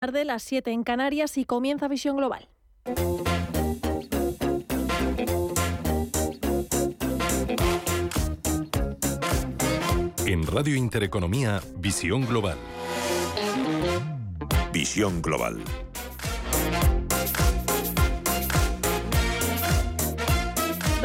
[0.00, 2.48] tarde, las 7 en Canarias y comienza Visión Global.
[10.24, 12.56] En Radio Intereconomía, Visión Global.
[14.72, 15.62] Visión Global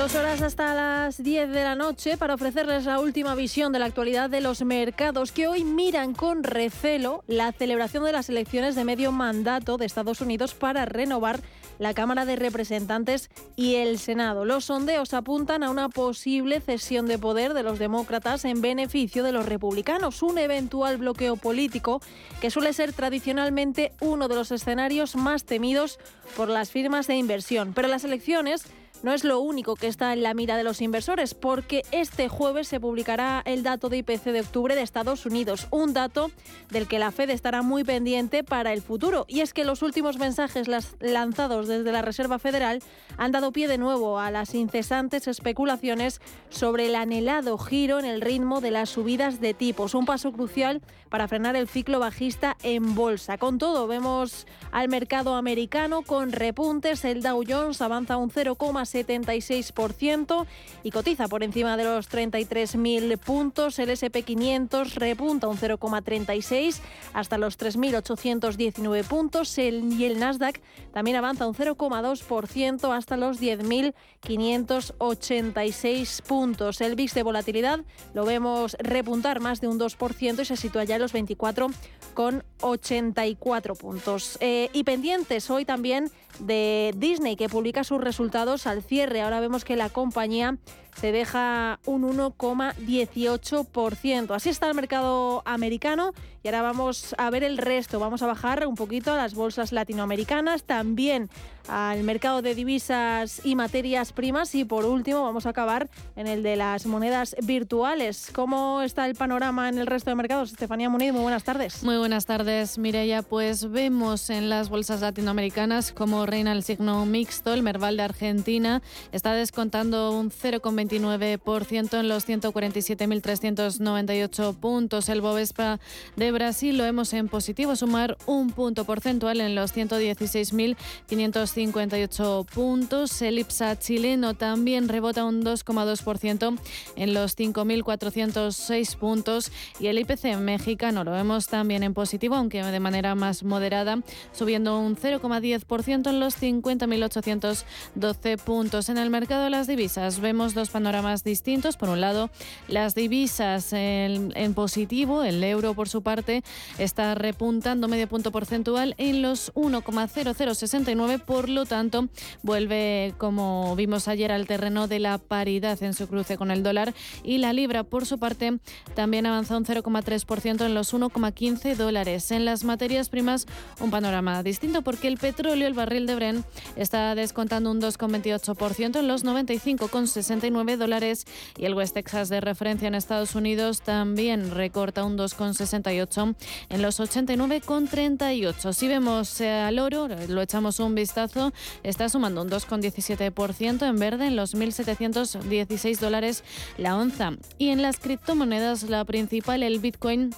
[0.06, 3.86] Dos horas hasta las 10 de la noche para ofrecerles la última visión de la
[3.86, 8.86] actualidad de los mercados que hoy miran con recelo la celebración de las elecciones de
[8.86, 11.40] medio mandato de Estados Unidos para renovar
[11.80, 14.46] la Cámara de Representantes y el Senado.
[14.46, 19.32] Los sondeos apuntan a una posible cesión de poder de los demócratas en beneficio de
[19.32, 22.00] los republicanos, un eventual bloqueo político
[22.42, 25.98] que suele ser tradicionalmente uno de los escenarios más temidos
[26.38, 27.74] por las firmas de inversión.
[27.74, 28.68] Pero las elecciones
[29.04, 32.68] no es lo único que está en la mira de los inversores, porque este jueves
[32.68, 36.32] se publicará el dato de IPC de octubre de Estados Unidos, un dato
[36.70, 39.26] del que la Fed estará muy pendiente para el futuro.
[39.28, 40.68] Y es que los últimos mensajes
[41.00, 42.82] lanzados desde la Reserva Federal
[43.18, 48.22] han dado pie de nuevo a las incesantes especulaciones sobre el anhelado giro en el
[48.22, 50.82] ritmo de las subidas de tipos, un paso crucial
[51.16, 53.38] para frenar el ciclo bajista en bolsa.
[53.38, 60.46] Con todo, vemos al mercado americano con repuntes, el Dow Jones avanza un 0,6 76%
[60.84, 63.80] y cotiza por encima de los 33.000 puntos.
[63.80, 66.82] El SP500 repunta un 0,36
[67.14, 70.60] hasta los 3.819 puntos y el Nasdaq
[70.92, 76.82] también avanza un 0,2% hasta los 10.586 puntos.
[76.82, 77.80] El VIX de volatilidad
[78.14, 84.38] lo vemos repuntar más de un 2% y se sitúa ya en los 24,84 puntos.
[84.42, 89.22] Eh, y pendientes hoy también de Disney que publica sus resultados al cierre.
[89.22, 90.58] Ahora vemos que la compañía
[90.96, 94.34] se deja un 1,18%.
[94.34, 98.00] Así está el mercado americano y ahora vamos a ver el resto.
[98.00, 101.30] Vamos a bajar un poquito a las bolsas latinoamericanas, también
[101.68, 106.44] al mercado de divisas y materias primas y por último vamos a acabar en el
[106.44, 108.30] de las monedas virtuales.
[108.34, 110.52] ¿Cómo está el panorama en el resto de mercados?
[110.52, 111.82] Estefanía Muniz, muy buenas tardes.
[111.84, 113.24] Muy buenas tardes, Mireya.
[113.24, 117.54] Pues vemos en las bolsas latinoamericanas como reina el signo mixto.
[117.54, 118.82] El Merval de Argentina
[119.12, 125.10] está descontando un 0,29% en los 147.398 puntos.
[125.10, 125.80] El Bovespa
[126.16, 133.22] de Brasil lo vemos en positivo, sumar un punto porcentual en los 116.558 puntos.
[133.22, 136.58] El IPSA chileno también rebota un 2,2%
[136.96, 139.52] en los 5.406 puntos.
[139.80, 144.00] Y el IPC mexicano lo vemos también en positivo, aunque de manera más moderada,
[144.32, 148.90] subiendo un 0,10% en los 50.812 puntos.
[148.90, 151.78] En el mercado de las divisas vemos dos panoramas distintos.
[151.78, 152.30] Por un lado,
[152.68, 156.44] las divisas en, en positivo, el euro por su parte
[156.78, 162.08] está repuntando medio punto porcentual en los 1,0069, por lo tanto
[162.44, 166.94] vuelve, como vimos ayer, al terreno de la paridad en su cruce con el dólar
[167.24, 168.60] y la libra, por su parte,
[168.94, 172.32] también avanza un 0,3% en los 1,15 dólares.
[172.32, 173.46] En las materias primas,
[173.80, 176.46] un panorama distinto porque el petróleo, el barril de Bren,
[176.76, 181.26] está descontando un 2,28% en los 95,69 dólares
[181.58, 186.36] y el West Texas de referencia en Estados Unidos también recorta un 2,68
[186.70, 188.74] en los 89,38.
[188.74, 194.28] Si vemos eh, al oro, lo echamos un vistazo, está sumando un 2,17% en verde
[194.28, 196.44] en los 1.716 dólares
[196.78, 197.32] la onza.
[197.58, 200.32] Y en las criptomonedas, la principal, el Bitcoin,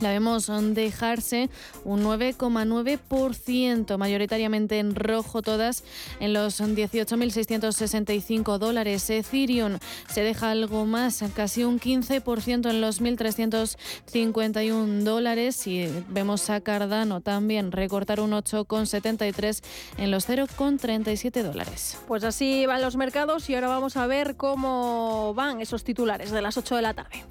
[0.00, 1.48] la vemos dejarse
[1.84, 5.82] un 9,9%, mayoritariamente en rojo todas,
[6.20, 9.10] en los 18.665 dólares.
[9.10, 15.66] Ethereum se deja algo más, casi un 15% en los 1.351 dólares.
[15.66, 19.62] Y vemos a Cardano también recortar un 8,73
[19.98, 21.98] en los 0,37 dólares.
[22.06, 26.42] Pues así van los mercados y ahora vamos a ver cómo van esos titulares de
[26.42, 27.24] las 8 de la tarde.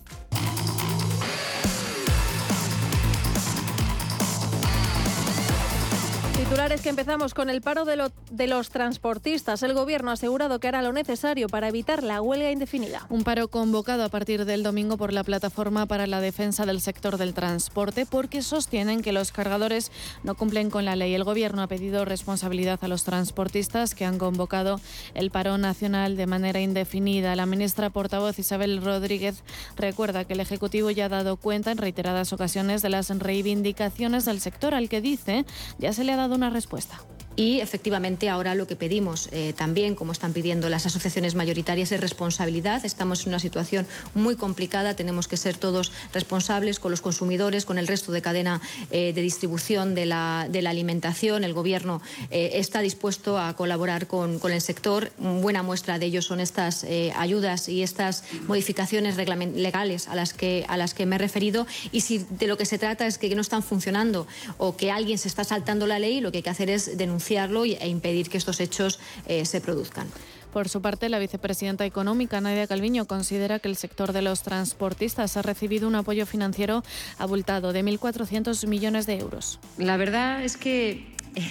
[6.46, 9.64] Titulares que empezamos con el paro de, los transportistas.
[9.64, 13.08] El gobierno ha asegurado que hará lo necesario para evitar la huelga indefinida.
[13.10, 17.18] Un paro convocado a partir del domingo por la Plataforma para la Defensa del Sector
[17.18, 21.16] del Transporte porque sostienen que los cargadores no cumplen con la ley.
[21.16, 24.80] El gobierno ha pedido responsabilidad a los transportistas que han convocado
[25.16, 27.36] el paro nacional de manera indefinida.
[27.36, 29.44] La ministra portavoz Isabel Rodríguez
[29.78, 34.40] recuerda que el Ejecutivo ya ha dado cuenta en reiteradas ocasiones de las reivindicaciones del
[34.40, 35.44] sector al que dice
[35.80, 37.00] ya se le ha dado una respuesta.
[37.36, 42.00] Y efectivamente ahora lo que pedimos eh, también, como están pidiendo las asociaciones mayoritarias, es
[42.00, 42.86] responsabilidad.
[42.86, 47.78] Estamos en una situación muy complicada, tenemos que ser todos responsables con los consumidores, con
[47.78, 51.44] el resto de cadena eh, de distribución de la, alimentación.
[51.44, 52.02] El Gobierno
[52.32, 55.12] eh, está dispuesto a colaborar con, con, el sector.
[55.18, 56.86] Buena muestra de ello son estas
[57.16, 61.68] ayudas y estas modificaciones legales a las, que, a las que me he referido.
[61.92, 64.28] Y si de lo que se trata es que no están funcionando
[64.58, 67.25] o que alguien se está saltando la ley, lo que hay que hacer es denunciar
[67.30, 70.08] e impedir que estos hechos eh, se produzcan.
[70.54, 75.36] Por su parte, la vicepresidenta económica, Nadia Calviño, considera que el sector de los transportistas
[75.36, 76.82] ha recibido un apoyo financiero
[77.18, 79.60] abultado de 1.400 millones de euros.
[79.78, 81.42] La verdad es que eh,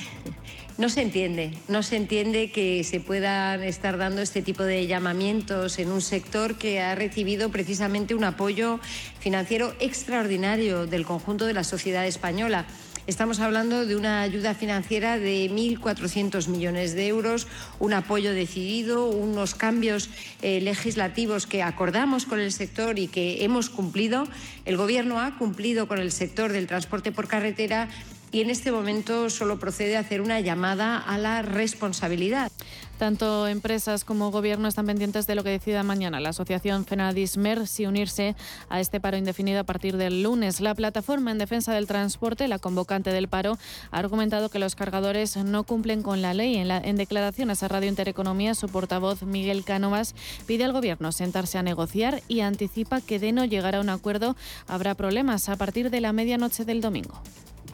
[0.79, 5.79] no se entiende, no se entiende que se puedan estar dando este tipo de llamamientos
[5.79, 8.81] en un sector que ha recibido precisamente un apoyo
[9.21, 12.67] financiero extraordinario del conjunto de la sociedad española.
[13.07, 17.47] Estamos hablando de una ayuda financiera de 1.400 millones de euros,
[17.79, 20.09] un apoyo decidido, unos cambios
[20.41, 24.27] eh, legislativos que acordamos con el sector y que hemos cumplido.
[24.65, 27.91] El Gobierno ha cumplido con el sector del transporte por carretera
[28.35, 32.51] y en este momento solo procede a hacer una llamada a la responsabilidad.
[32.99, 37.87] Tanto empresas como gobierno están pendientes de lo que decida mañana la asociación Fenadismer si
[37.87, 38.35] unirse
[38.69, 40.61] a este paro indefinido a partir del lunes.
[40.61, 43.57] La plataforma en defensa del transporte, la convocante del paro,
[43.93, 46.57] ha argumentado que los cargadores no cumplen con la ley.
[46.57, 50.17] En, en declaraciones a Radio Intereconomía, su portavoz Miguel Cánovas
[50.47, 54.35] pide al gobierno sentarse a negociar y anticipa que de no llegar a un acuerdo
[54.67, 57.23] habrá problemas a partir de la medianoche del domingo.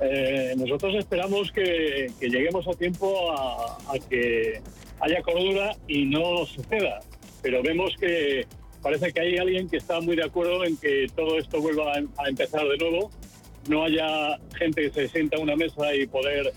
[0.01, 3.77] Eh, nosotros esperamos que, lleguemos a tiempo a,
[4.09, 4.61] que
[5.01, 7.01] haya cordura y no suceda,
[7.43, 8.47] pero vemos que
[8.83, 12.29] parece que hay alguien que está muy de acuerdo en que todo esto vuelva a,
[12.29, 13.11] empezar de nuevo,
[13.69, 16.51] no haya gente que se sienta a una mesa y poder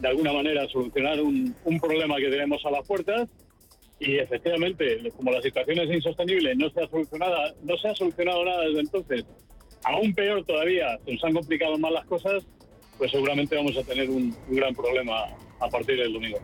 [0.00, 3.28] de alguna manera solucionar un, problema que tenemos a las puertas
[4.00, 8.44] y efectivamente, como la situación es insostenible, no se ha solucionado, no se ha solucionado
[8.44, 9.24] nada desde entonces.
[9.84, 12.44] Aún peor todavía, se nos han complicado más las cosas
[12.98, 15.24] pues seguramente vamos a tener un, un gran problema
[15.60, 16.38] a partir del domingo.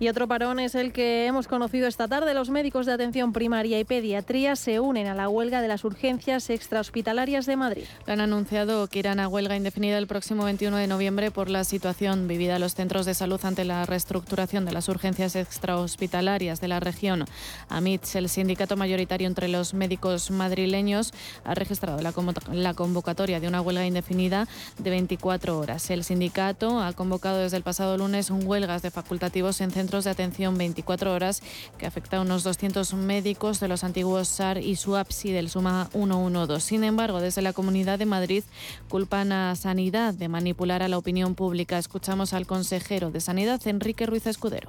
[0.00, 2.32] Y otro parón es el que hemos conocido esta tarde.
[2.32, 6.48] Los médicos de atención primaria y pediatría se unen a la huelga de las urgencias
[6.48, 7.84] extrahospitalarias de Madrid.
[8.06, 12.28] han anunciado que irán a huelga indefinida el próximo 21 de noviembre por la situación
[12.28, 16.80] vivida en los centros de salud ante la reestructuración de las urgencias extrahospitalarias de la
[16.80, 17.26] región.
[17.68, 21.12] AMITS, el sindicato mayoritario entre los médicos madrileños,
[21.44, 24.48] ha registrado la, convocatoria de una huelga indefinida
[24.78, 25.90] de 24 horas.
[25.90, 30.10] El sindicato ha convocado desde el pasado lunes un huelgas de facultativos en centros de
[30.10, 31.42] atención 24 horas
[31.76, 36.64] que afecta a unos 200 médicos de los antiguos SAR y SUAPSI del Suma 112.
[36.64, 38.44] Sin embargo, desde la Comunidad de Madrid
[38.88, 41.76] culpan a Sanidad de manipular a la opinión pública.
[41.76, 44.68] Escuchamos al consejero de Sanidad, Enrique Ruiz Escudero.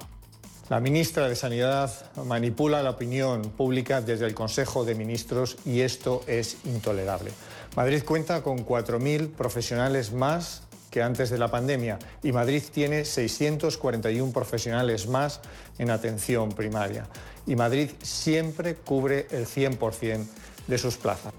[0.68, 1.90] La ministra de Sanidad
[2.24, 7.30] manipula la opinión pública desde el Consejo de Ministros y esto es intolerable.
[7.76, 14.30] Madrid cuenta con 4.000 profesionales más que antes de la pandemia y Madrid tiene 641
[14.30, 15.40] profesionales más
[15.78, 17.08] en atención primaria.
[17.46, 20.26] Y Madrid siempre cubre el 100%
[20.66, 21.32] de sus plazas.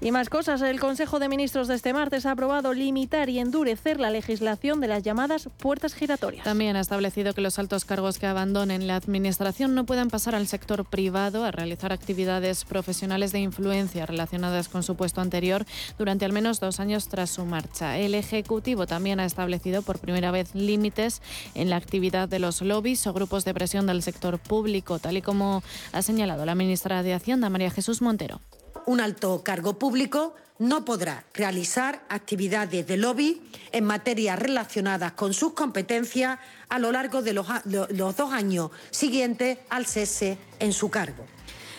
[0.00, 3.98] Y más cosas, el Consejo de Ministros de este martes ha aprobado limitar y endurecer
[3.98, 6.44] la legislación de las llamadas puertas giratorias.
[6.44, 10.46] También ha establecido que los altos cargos que abandonen la Administración no puedan pasar al
[10.46, 15.66] sector privado a realizar actividades profesionales de influencia relacionadas con su puesto anterior
[15.98, 17.98] durante al menos dos años tras su marcha.
[17.98, 21.22] El Ejecutivo también ha establecido por primera vez límites
[21.56, 25.22] en la actividad de los lobbies o grupos de presión del sector público, tal y
[25.22, 28.40] como ha señalado la ministra de Hacienda, María Jesús Montero
[28.88, 35.52] un alto cargo público no podrá realizar actividades de lobby en materias relacionadas con sus
[35.52, 36.38] competencias
[36.70, 41.26] a lo largo de los, dos años siguientes al cese en su cargo.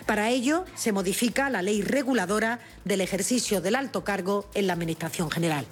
[0.06, 5.32] Para ello, se modifica la ley reguladora del ejercicio del alto cargo en la Administración
[5.32, 5.66] General.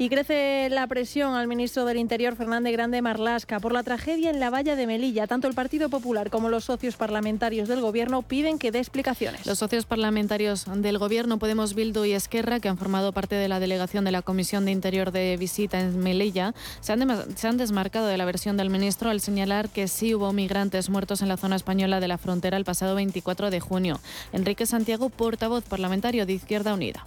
[0.00, 4.40] Y crece la presión al ministro del Interior, Fernández Grande Marlasca, por la tragedia en
[4.40, 5.26] la valla de Melilla.
[5.26, 9.44] Tanto el Partido Popular como los socios parlamentarios del Gobierno piden que dé explicaciones.
[9.44, 13.60] Los socios parlamentarios del Gobierno, Podemos Bildu y Esquerra, que han formado parte de la
[13.60, 18.06] delegación de la Comisión de Interior de visita en Melilla, se han, se han desmarcado
[18.06, 21.56] de la versión del ministro al señalar que sí hubo migrantes muertos en la zona
[21.56, 24.00] española de la frontera el pasado 24 de junio.
[24.32, 27.04] Enrique Santiago, portavoz parlamentario de Izquierda Unida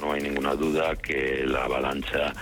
[0.00, 2.32] no hay ninguna duda que la avalancha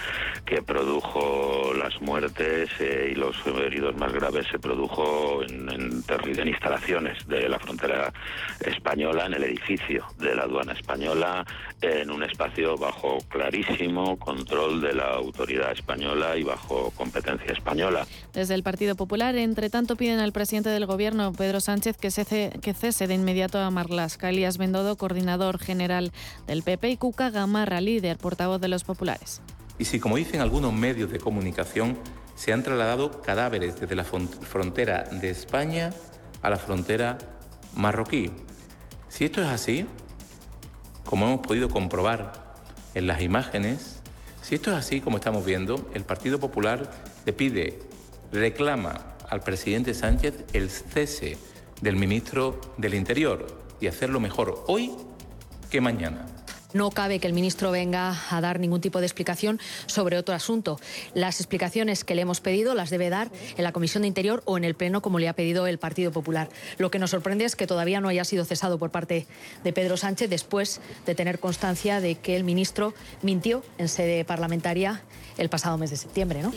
[0.49, 6.49] que produjo las muertes eh, y los heridos más graves se produjo en, en, en,
[6.49, 8.13] instalaciones de la frontera
[8.61, 11.45] española, en el edificio de la aduana española,
[11.83, 18.07] en un espacio bajo clarísimo control de la autoridad española y bajo competencia española.
[18.33, 23.07] Desde el Partido Popular, entre tanto, piden al presidente del Gobierno, Pedro Sánchez, que cese,
[23.07, 24.31] de inmediato a Marlasca.
[24.31, 26.11] Elías Bendodo, coordinador general
[26.47, 29.43] del PP, y Cuca Gamarra, líder, portavoz de los populares.
[29.79, 31.97] Y si, como dicen algunos medios de comunicación,
[32.35, 35.93] se han trasladado cadáveres desde la frontera de España
[36.43, 37.19] a la frontera
[37.75, 38.31] marroquí.
[39.09, 39.87] Si esto es así,
[41.05, 42.55] como hemos podido comprobar
[42.95, 44.01] en las imágenes,
[44.43, 46.91] si esto es así, como estamos viendo, el Partido Popular
[47.27, 47.81] le pide,
[48.33, 51.37] reclama al presidente Sánchez el cese
[51.81, 53.47] del ministro del Interior
[53.81, 54.93] y hacerlo mejor hoy
[55.71, 56.27] que mañana.
[56.75, 60.79] No cabe que el ministro venga a dar ningún tipo de explicación sobre otro asunto.
[61.15, 64.59] Las explicaciones que le hemos pedido las debe dar en la Comisión de Interior o
[64.59, 66.51] en el Pleno, como le ha pedido el Partido Popular.
[66.77, 69.27] Lo que nos sorprende es que todavía no haya sido cesado por parte
[69.65, 75.03] de Pedro Sánchez después de tener constancia de que el ministro mintió en sede parlamentaria
[75.39, 76.43] el pasado mes de septiembre.
[76.43, 76.53] ¿no?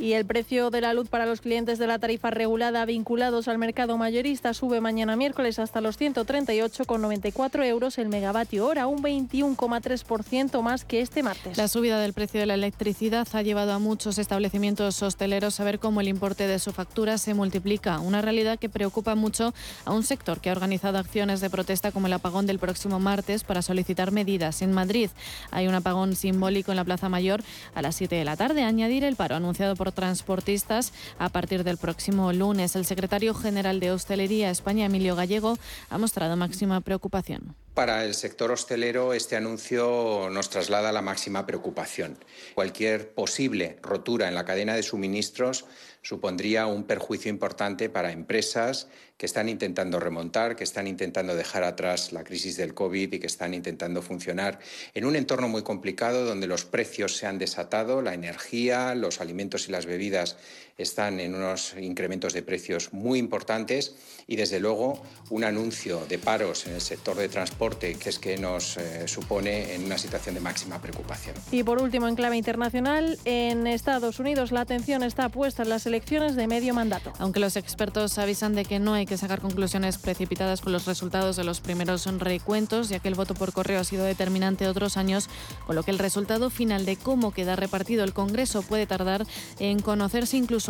[0.00, 3.58] Y el precio de la luz para los clientes de la tarifa regulada vinculados al
[3.58, 10.86] mercado mayorista sube mañana miércoles hasta los 138,94 euros el megavatio hora, un 21,3% más
[10.86, 11.58] que este martes.
[11.58, 15.78] La subida del precio de la electricidad ha llevado a muchos establecimientos hosteleros a ver
[15.78, 19.52] cómo el importe de su factura se multiplica, una realidad que preocupa mucho
[19.84, 23.44] a un sector que ha organizado acciones de protesta como el apagón del próximo martes
[23.44, 24.62] para solicitar medidas.
[24.62, 25.10] En Madrid
[25.50, 27.42] hay un apagón simbólico en la Plaza Mayor
[27.74, 28.62] a las 7 de la tarde.
[28.62, 32.76] Añadir el paro anunciado por transportistas a partir del próximo lunes.
[32.76, 37.54] El secretario general de Hostelería España, Emilio Gallego, ha mostrado máxima preocupación.
[37.74, 42.18] Para el sector hostelero, este anuncio nos traslada la máxima preocupación.
[42.54, 45.64] Cualquier posible rotura en la cadena de suministros
[46.02, 52.12] supondría un perjuicio importante para empresas que están intentando remontar, que están intentando dejar atrás
[52.12, 54.60] la crisis del COVID y que están intentando funcionar
[54.94, 59.68] en un entorno muy complicado donde los precios se han desatado, la energía, los alimentos
[59.68, 60.38] y las bebidas
[60.82, 63.94] están en unos incrementos de precios muy importantes
[64.26, 68.36] y desde luego un anuncio de paros en el sector de transporte que es que
[68.36, 71.34] nos eh, supone en una situación de máxima preocupación.
[71.50, 75.86] Y por último, en clave internacional, en Estados Unidos la atención está puesta en las
[75.86, 77.12] elecciones de medio mandato.
[77.18, 81.36] Aunque los expertos avisan de que no hay que sacar conclusiones precipitadas con los resultados
[81.36, 85.28] de los primeros recuentos, ya que el voto por correo ha sido determinante otros años,
[85.66, 89.26] con lo que el resultado final de cómo queda repartido el Congreso puede tardar
[89.58, 90.69] en conocerse incluso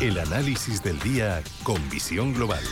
[0.00, 2.62] El análisis del día con visión global.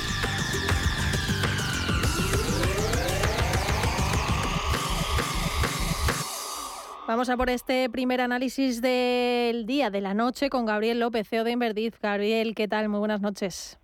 [7.09, 11.42] Vamos a por este primer análisis del día, de la noche, con Gabriel López, CEO
[11.42, 11.99] de Inverdiz.
[12.00, 12.88] Gabriel, ¿qué tal?
[12.88, 13.76] Muy buenas noches.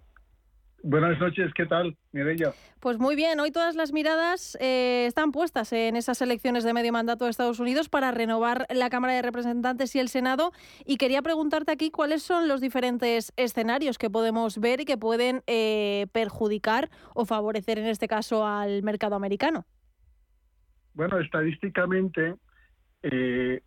[0.85, 2.53] Buenas noches, ¿qué tal, Mireya?
[2.81, 6.93] Pues muy bien, hoy todas las miradas eh, están puestas en esas elecciones de medio
[6.93, 10.51] mandato de Estados Unidos para renovar la Cámara de Representantes y el Senado.
[10.85, 15.45] Y quería preguntarte aquí cuáles son los diferentes escenarios que podemos ver y que pueden
[15.47, 19.65] eh, perjudicar o favorecer en este caso al mercado americano.
[20.95, 22.35] Bueno, estadísticamente
[23.05, 23.61] eh,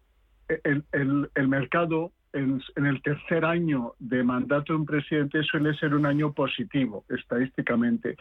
[0.50, 5.96] el, el, el mercado en, el tercer año de mandato de un presidente suele ser
[5.96, 8.16] un año positivo, estadísticamente.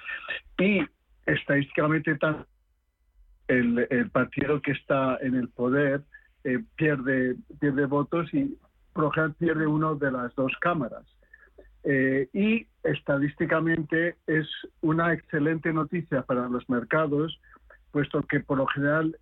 [0.59, 0.81] Y
[1.27, 2.17] estadísticamente
[3.49, 6.03] el, el partido que está en el poder
[6.45, 8.57] eh, pierde, pierde votos y
[8.93, 11.05] por pierde uno de las dos cámaras.
[11.83, 14.47] Eh, y estadísticamente es
[14.81, 17.39] una excelente noticia para los mercados,
[17.91, 19.17] puesto que por lo general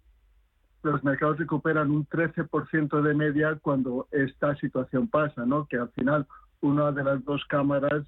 [0.83, 5.67] los mercados recuperan un 13% de media cuando esta situación pasa, ¿no?
[5.67, 6.27] que al final
[6.61, 8.05] una de las dos cámaras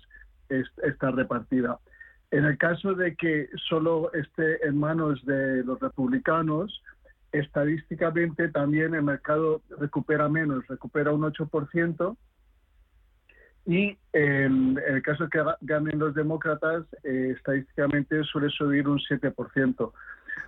[0.49, 1.79] está repartida.
[2.31, 6.83] En el caso de que solo esté en manos de los republicanos,
[7.33, 12.17] estadísticamente también el mercado recupera menos, recupera un 8%,
[13.67, 19.93] y en, el caso que ganen los demócratas, eh, estadísticamente suele subir un 7%.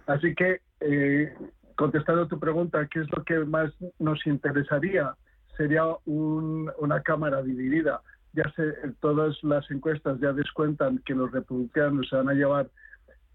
[0.07, 1.35] Así que, eh,
[1.77, 5.15] contestando tu pregunta, ¿qué es lo que más nos interesaría?
[5.57, 8.01] Sería una Cámara dividida.
[8.33, 12.69] Ya sé, todas las encuestas ya descuentan que los republicanos se van a llevar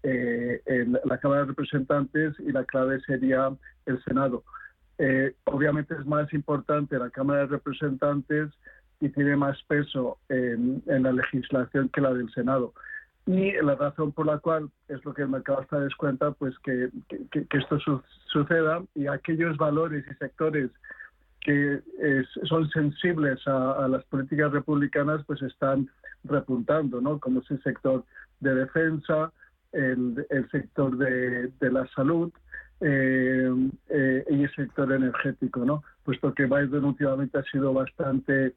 [0.04, 0.60] eh,
[1.04, 3.50] la Cámara de Representantes y la clave sería
[3.86, 4.44] el Senado.
[5.44, 8.50] obviamente es más importante la Cámara de Representantes
[9.02, 12.72] y tiene más peso en, la legislación que la del Senado.
[13.26, 16.90] Y la razón por la cual es lo que el mercado está descuenta, pues que,
[17.50, 17.78] esto
[18.26, 20.70] suceda y aquellos valores y sectores
[21.40, 21.80] que
[22.44, 25.88] son sensibles a, las políticas republicanas, pues están
[26.24, 27.18] repuntando, ¿no?
[27.18, 28.04] Como es el sector
[28.40, 29.32] de defensa,
[29.72, 32.32] el, sector de, la salud
[32.80, 33.50] eh,
[33.88, 35.82] eh, y el sector energético, ¿no?
[36.04, 38.54] Puesto que Biden últimamente ha sido bastante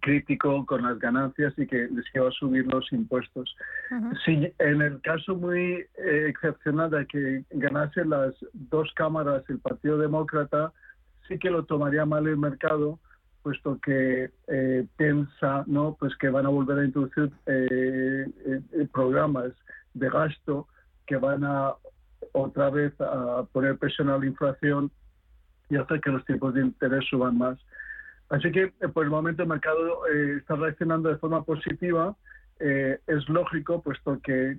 [0.00, 3.54] crítico con las ganancias y que les iba a subir los impuestos.
[4.24, 9.98] Si en el caso muy eh, excepcional de que ganase las dos cámaras el Partido
[9.98, 10.72] Demócrata,
[11.28, 12.98] sí que lo tomaría mal el mercado,
[13.42, 18.26] puesto que eh, piensa no pues que van a volver a introducir eh,
[18.92, 19.52] programas
[19.94, 20.68] de gasto
[21.06, 21.74] que van a
[22.32, 24.90] otra vez a poner presión a la inflación
[25.68, 27.58] y hacer que los tipos de interés suban más.
[28.32, 32.16] Así que eh, por el momento el mercado eh, está reaccionando de forma positiva.
[32.60, 34.58] Eh, es lógico, puesto que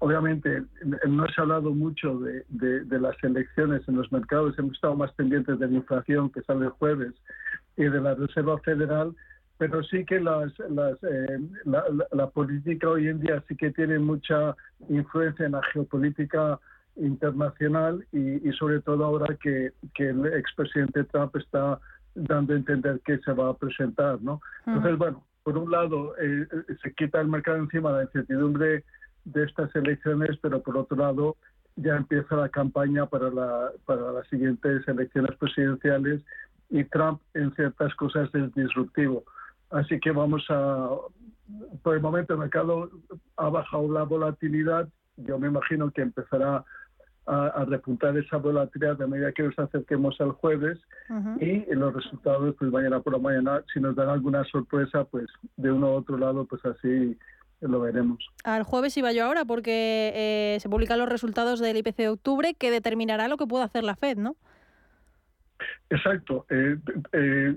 [0.00, 0.64] obviamente
[1.06, 5.60] no se ha hablado mucho de, las elecciones en los mercados, hemos estado más pendientes
[5.60, 7.12] de la inflación que sale el jueves
[7.76, 9.14] y de la Reserva Federal,
[9.58, 10.52] pero sí que las,
[11.68, 14.56] la, política hoy en día sí que tiene mucha
[14.88, 16.58] influencia en la geopolítica
[16.96, 21.78] internacional y, sobre todo ahora que, que el expresidente Trump está
[22.14, 24.40] dando a entender que se va a presentar, ¿no?
[24.66, 28.84] Entonces, bueno, por un lado eh, eh, se quita el mercado encima la incertidumbre
[29.24, 31.36] de estas elecciones, pero por otro lado
[31.76, 36.22] ya empieza la campaña para, la, para las siguientes elecciones presidenciales
[36.68, 39.24] y Trump en ciertas cosas es disruptivo.
[39.70, 40.90] Así que vamos a,
[41.82, 42.90] por el momento el mercado
[43.36, 46.64] ha bajado la volatilidad, yo me imagino que empezará
[47.30, 50.78] a, repuntar esa volatilidad a medida que nos acerquemos al jueves
[51.40, 55.70] y los resultados pues mañana por la mañana si nos dan alguna sorpresa pues de
[55.70, 57.16] uno u otro lado pues así
[57.60, 58.26] lo veremos.
[58.44, 62.54] Al jueves iba yo ahora porque eh, se publican los resultados del IPC de octubre
[62.54, 64.36] que determinará lo que puede hacer la Fed, ¿no?
[65.90, 66.46] Exacto.
[66.48, 66.78] Eh,
[67.12, 67.56] eh,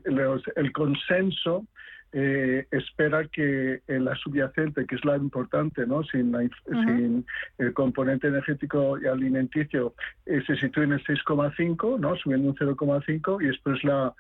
[0.56, 1.66] el consenso
[2.14, 6.04] eh, espera que la subyacente, que es la importante, ¿no?
[6.04, 6.32] sin,
[6.66, 7.26] sin
[7.58, 9.96] el componente energético y alimenticio,
[10.28, 12.16] eh, se sitúe en el 6,5, ¿no?
[12.18, 14.14] subiendo un 0,5, y después la,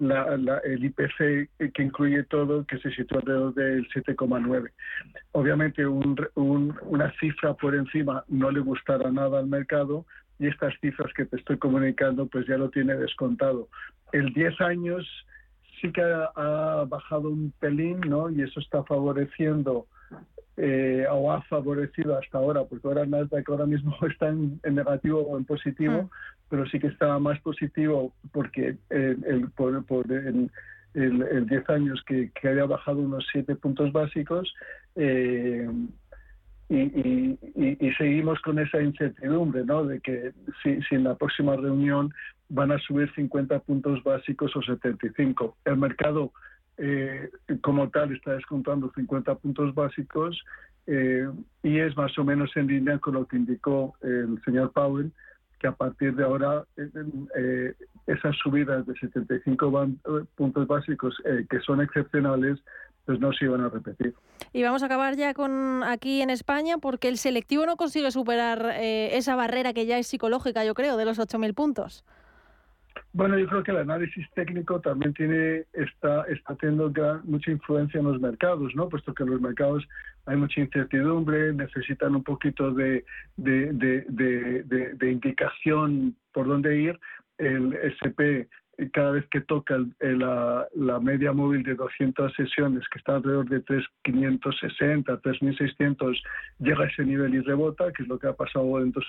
[0.00, 4.70] la, el IPC que incluye todo, que se sitúa alrededor del 7,9.
[5.32, 10.04] Obviamente un, una cifra por encima no le gustará nada al mercado,
[10.40, 13.68] y estas cifras que te estoy comunicando pues ya lo tiene descontado.
[14.12, 15.06] El 10 años
[15.80, 18.30] sí que ha, bajado un pelín, ¿no?
[18.30, 19.86] Y eso está favoreciendo
[20.56, 25.36] eh, o ha favorecido hasta ahora, porque ahora Nasdaq ahora mismo está en, negativo o
[25.36, 26.10] en positivo, mm.
[26.48, 30.50] pero sí que está más positivo porque el, por, el,
[30.94, 34.52] el, 10 años que, que había bajado unos 7 puntos básicos
[34.94, 35.68] eh,
[36.68, 39.84] y, y, y, seguimos con esa incertidumbre, ¿no?
[39.84, 42.12] De que si, si en la próxima reunión
[42.48, 45.56] van a subir 50 puntos básicos o 75.
[45.64, 46.32] El mercado
[46.78, 47.30] eh,
[47.62, 50.38] como tal está descontando 50 puntos básicos
[50.86, 51.26] eh,
[51.62, 55.10] y es más o menos en línea con lo que indicó el señor Powell,
[55.58, 57.74] que a partir de ahora eh,
[58.06, 59.88] esas subidas de 75
[60.34, 61.16] puntos básicos
[61.48, 62.58] que son excepcionales
[63.06, 64.14] pues no se iban a repetir.
[64.52, 68.74] Y vamos a acabar ya con aquí en España porque el selectivo no consigue superar
[68.80, 72.04] esa barrera que ya es psicológica, yo creo, de los 8.000 puntos.
[73.16, 76.92] Bueno, yo creo que el análisis técnico también tiene está está teniendo
[77.24, 78.90] mucha influencia en los mercados, ¿no?
[78.90, 79.88] Puesto que en los mercados
[80.26, 83.06] hay mucha incertidumbre, necesitan un poquito de,
[83.38, 87.00] de, de indicación por dónde ir.
[87.38, 88.50] El SP
[88.92, 93.64] cada vez que toca la, la, media móvil de 200 sesiones, que está alrededor de
[93.64, 96.22] 3.560, 3.600,
[96.58, 99.04] llega a ese nivel y rebota, que es lo que ha pasado en dos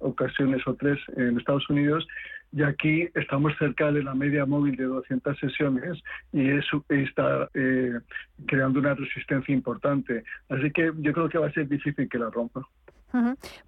[0.00, 2.06] ocasiones o tres en Estados Unidos,
[2.52, 5.98] y aquí estamos cerca de la media móvil de 200 sesiones
[6.32, 7.98] y eso está eh,
[8.46, 10.22] creando una resistencia importante.
[10.50, 12.60] Así que yo creo que va a ser difícil que la rompa.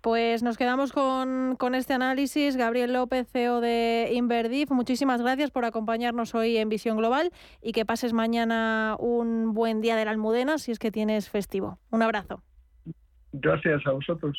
[0.00, 2.56] Pues nos quedamos con, con, este análisis.
[2.56, 7.30] Gabriel López, CEO de Inverdif, muchísimas gracias por acompañarnos hoy en Visión Global
[7.62, 11.78] y que pases mañana un buen día de la Almudena si es que tienes festivo.
[11.90, 12.42] Un abrazo.
[13.32, 14.36] Gracias a vosotros.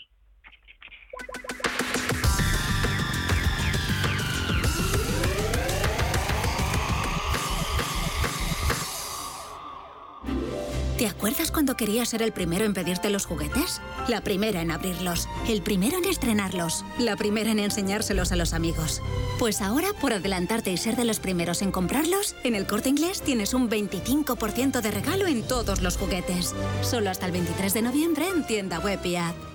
[11.05, 13.79] ¿Te acuerdas cuando querías ser el primero en pedirte los juguetes?
[14.07, 19.03] La primera en abrirlos, el primero en estrenarlos, la primera en enseñárselos a los amigos.
[19.37, 23.21] Pues ahora, por adelantarte y ser de los primeros en comprarlos, en el corte inglés
[23.21, 26.55] tienes un 25% de regalo en todos los juguetes.
[26.81, 29.54] Solo hasta el 23 de noviembre en tienda web y.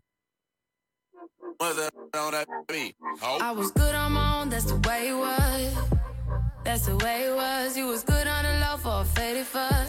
[3.41, 5.73] I was good on my own, that's the way it was.
[6.63, 7.77] That's the way it was.
[7.77, 9.87] You was good on the low for a faded fuck.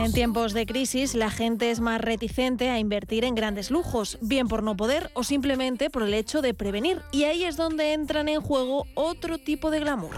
[0.00, 4.48] En tiempos de crisis, la gente es más reticente a invertir en grandes lujos, bien
[4.48, 7.02] por no poder o simplemente por el hecho de prevenir.
[7.12, 10.16] Y ahí es donde entran en juego otro tipo de glamour.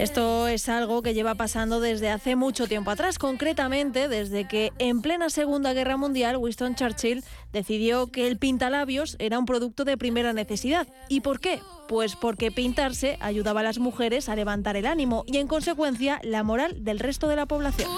[0.00, 5.02] Esto es algo que lleva pasando desde hace mucho tiempo atrás, concretamente desde que en
[5.02, 10.32] plena Segunda Guerra Mundial Winston Churchill decidió que el pintalabios era un producto de primera
[10.32, 10.86] necesidad.
[11.08, 11.60] ¿Y por qué?
[11.88, 16.42] Pues porque pintarse ayudaba a las mujeres a levantar el ánimo y en consecuencia la
[16.42, 17.90] moral del resto de la población.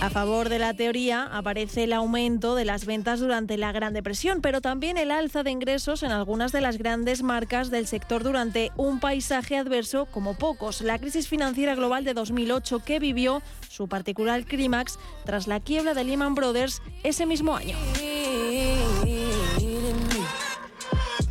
[0.00, 4.40] A favor de la teoría aparece el aumento de las ventas durante la Gran Depresión,
[4.40, 8.70] pero también el alza de ingresos en algunas de las grandes marcas del sector durante
[8.76, 10.82] un paisaje adverso como pocos.
[10.82, 16.04] La crisis financiera global de 2008 que vivió su particular clímax tras la quiebra de
[16.04, 17.76] Lehman Brothers ese mismo año.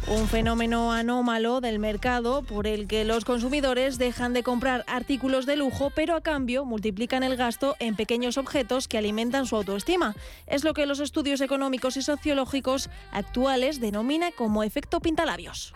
[0.09, 5.57] Un fenómeno anómalo del mercado por el que los consumidores dejan de comprar artículos de
[5.57, 10.15] lujo, pero a cambio multiplican el gasto en pequeños objetos que alimentan su autoestima.
[10.47, 15.73] Es lo que los estudios económicos y sociológicos actuales denominan como efecto pintalabios.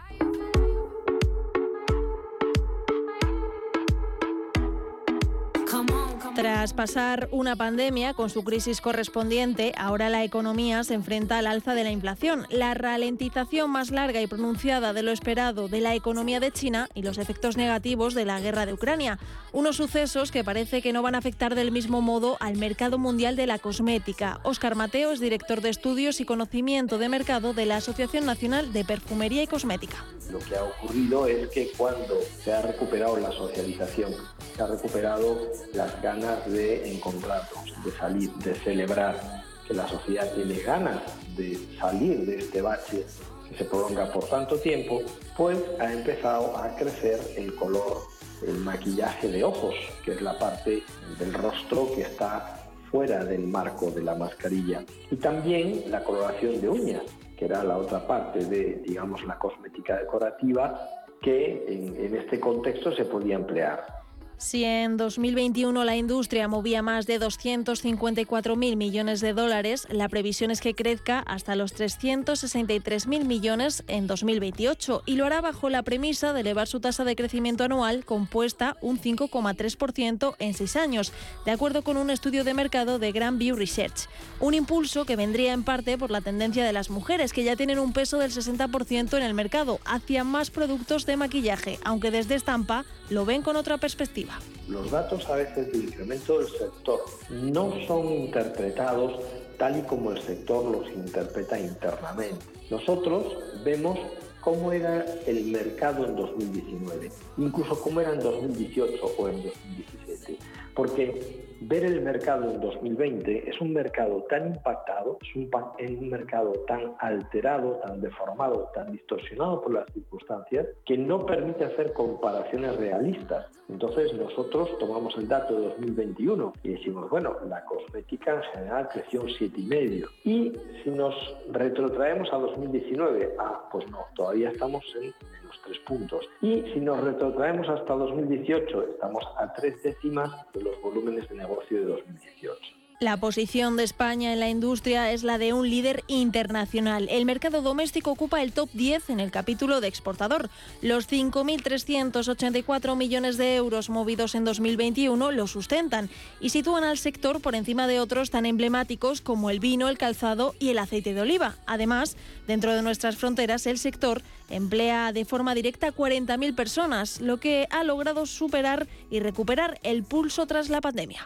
[6.36, 11.74] Tras pasar una pandemia con su crisis correspondiente, ahora la economía se enfrenta al alza
[11.74, 16.39] de la inflación, la ralentización más larga y pronunciada de lo esperado de la economía
[16.39, 19.20] de China y los efectos negativos de la guerra de Ucrania.
[19.52, 23.36] Unos sucesos que parece que no van a afectar del mismo modo al mercado mundial
[23.36, 24.39] de la cosmética.
[24.44, 28.86] Óscar Mateo es director de estudios y conocimiento de mercado de la Asociación Nacional de
[28.86, 29.98] Perfumería y Cosmética.
[30.32, 34.13] Lo que ha ocurrido es que cuando se ha recuperado la socialización,
[34.56, 35.38] se ha recuperado
[35.74, 39.20] las ganas de encontrarnos, de salir, de celebrar
[39.68, 41.02] que la sociedad tiene ganas
[41.36, 43.06] de salir de este bache
[43.50, 45.02] que se prolonga por tanto tiempo,
[45.36, 47.98] pues ha empezado a crecer el color,
[48.46, 50.84] el maquillaje de ojos, que es la parte
[51.20, 52.58] del rostro que está
[52.92, 54.84] fuera del marco de la mascarilla.
[55.10, 57.04] Y también la coloración de uñas,
[57.38, 60.80] que era la otra parte de, digamos, la cosmética decorativa
[61.22, 64.01] que en, en este contexto se podía emplear.
[64.42, 70.62] Si en 2021 la industria movía más de 254.000 millones de dólares, la previsión es
[70.62, 76.42] que crezca hasta los 363.000 millones en 2028 y lo hará bajo la premisa de
[76.42, 81.14] elevar su tasa de crecimiento anual compuesta un 5,3% en seis años,
[81.46, 84.10] de acuerdo con un estudio de mercado de Grand View Research.
[84.40, 87.78] Un impulso que vendría en parte por la tendencia de las mujeres, que ya tienen
[87.78, 92.86] un peso del 60% en el mercado, hacia más productos de maquillaje, aunque desde Estampa
[93.12, 94.31] lo ven con otra perspectiva.
[94.67, 99.20] Los datos a veces del incremento del sector no son interpretados
[99.58, 102.46] tal y como el sector los interpreta internamente.
[102.70, 103.26] Nosotros
[103.63, 104.00] vemos
[104.39, 110.38] cómo era el mercado en 2019, incluso cómo era en 2018 o en 2017,
[110.74, 116.93] porque ver el mercado en 2020 es un mercado tan impactado, es un, mercado tan
[117.00, 123.47] alterado, tan deformado, tan distorsionado por las circunstancias, que no permite hacer comparaciones realistas.
[123.69, 129.21] Entonces nosotros tomamos el dato de 2021 y decimos, bueno, la cosmética en general creció
[129.21, 130.08] un 7,5.
[130.24, 131.13] Y si nos
[131.52, 135.13] retrotraemos a 2019, ah, pues no, todavía estamos en
[135.52, 136.30] menos 3 puntos.
[136.42, 141.80] Y si nos retrotraemos hasta 2018, estamos a tres décimas de los volúmenes de negocio
[141.80, 142.81] de 2018.
[143.02, 147.08] La posición de España en la industria es la de un líder internacional.
[147.10, 150.52] El mercado doméstico ocupa el top 10 en el capítulo de exportador.
[150.84, 157.56] Los 5.384 millones de euros movidos en 2021 lo sustentan y sitúan al sector por
[157.56, 161.56] encima de otros tan emblemáticos como el vino, el calzado y el aceite de oliva.
[161.66, 167.38] Además, dentro de nuestras fronteras, el sector emplea de forma directa a 40.000 personas, lo
[167.38, 171.26] que ha logrado superar y recuperar el pulso tras la pandemia.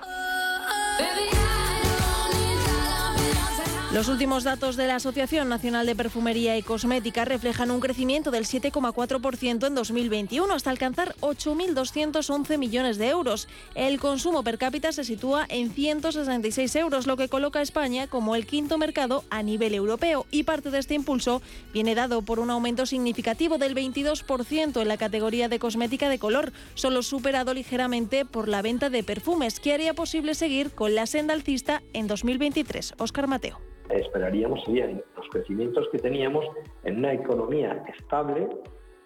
[3.95, 8.43] Los últimos datos de la Asociación Nacional de Perfumería y Cosmética reflejan un crecimiento del
[8.43, 13.47] 7,4% en 2021 hasta alcanzar 8.211 millones de euros.
[13.73, 18.35] El consumo per cápita se sitúa en 166 euros, lo que coloca a España como
[18.35, 22.49] el quinto mercado a nivel europeo y parte de este impulso viene dado por un
[22.49, 28.49] aumento significativo del 22% en la categoría de cosmética de color, solo superado ligeramente por
[28.49, 32.95] la venta de perfumes, que haría posible seguir con la senda alcista en 2023.
[32.97, 36.45] Oscar Mateo esperaríamos serían los crecimientos que teníamos
[36.83, 38.47] en una economía estable,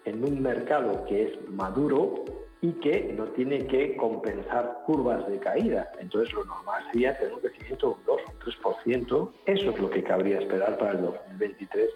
[0.04, 2.24] en un mercado que es maduro
[2.62, 5.90] y que no tiene que compensar curvas de caída.
[5.98, 9.32] Entonces lo normal sería tener un crecimiento de un 2 o 3%.
[9.46, 11.90] Eso es lo que cabría esperar para el 2023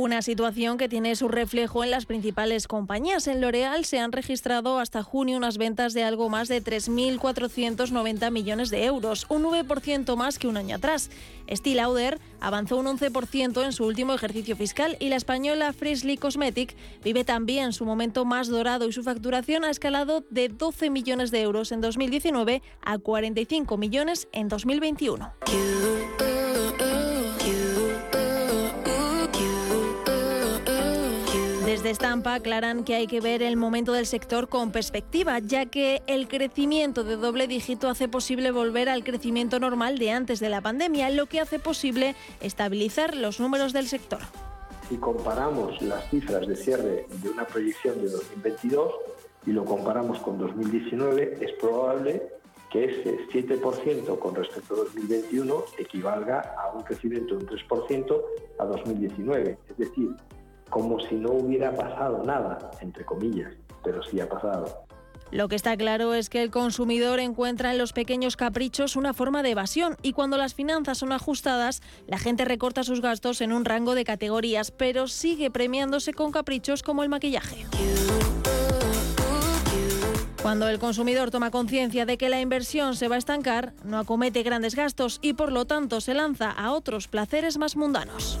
[0.00, 3.26] una situación que tiene su reflejo en las principales compañías.
[3.26, 8.70] En L'Oreal se han registrado hasta junio unas ventas de algo más de 3.490 millones
[8.70, 11.10] de euros, un 9% más que un año atrás.
[11.50, 16.74] Steel Lauder avanzó un 11% en su último ejercicio fiscal y la española Frisley Cosmetic
[17.04, 21.42] vive también su momento más dorado y su facturación ha escalado de 12 millones de
[21.42, 25.30] euros en 2019 a 45 millones en 2021.
[31.90, 36.28] Estampa aclaran que hay que ver el momento del sector con perspectiva, ya que el
[36.28, 41.10] crecimiento de doble dígito hace posible volver al crecimiento normal de antes de la pandemia,
[41.10, 44.20] lo que hace posible estabilizar los números del sector.
[44.88, 48.92] Si comparamos las cifras de cierre de una proyección de 2022
[49.46, 52.22] y lo comparamos con 2019, es probable
[52.70, 58.22] que ese 7% con respecto a 2021 equivalga a un crecimiento de un 3%
[58.60, 59.58] a 2019.
[59.68, 60.10] Es decir,
[60.70, 63.52] como si no hubiera pasado nada, entre comillas,
[63.82, 64.86] pero sí ha pasado.
[65.30, 69.44] Lo que está claro es que el consumidor encuentra en los pequeños caprichos una forma
[69.44, 73.64] de evasión y cuando las finanzas son ajustadas, la gente recorta sus gastos en un
[73.64, 77.64] rango de categorías, pero sigue premiándose con caprichos como el maquillaje.
[80.42, 84.42] Cuando el consumidor toma conciencia de que la inversión se va a estancar, no acomete
[84.42, 88.40] grandes gastos y por lo tanto se lanza a otros placeres más mundanos.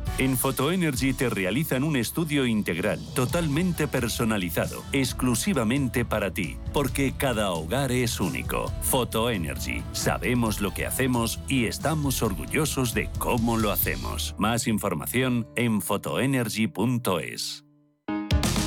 [0.17, 7.91] En Photoenergy te realizan un estudio integral, totalmente personalizado, exclusivamente para ti, porque cada hogar
[7.91, 8.71] es único.
[8.81, 14.35] Photoenergy, sabemos lo que hacemos y estamos orgullosos de cómo lo hacemos.
[14.37, 17.70] Más información en photoenergy.es.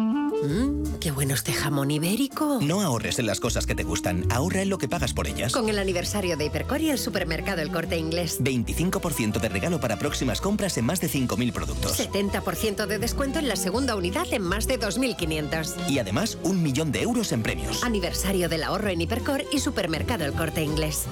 [0.00, 2.60] Mmm, qué bueno este jamón ibérico.
[2.62, 5.52] No ahorres en las cosas que te gustan, ahorra en lo que pagas por ellas.
[5.52, 8.40] Con el aniversario de Hipercor y el supermercado El Corte Inglés.
[8.40, 11.98] 25% de regalo para próximas compras en más de 5.000 productos.
[11.98, 15.88] 70% de descuento en la segunda unidad en más de 2.500.
[15.88, 17.82] Y además, un millón de euros en premios.
[17.82, 21.06] Aniversario del ahorro en Hipercor y supermercado El Corte Inglés.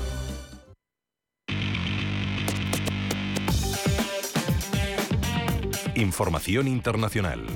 [5.96, 7.46] Información internacional.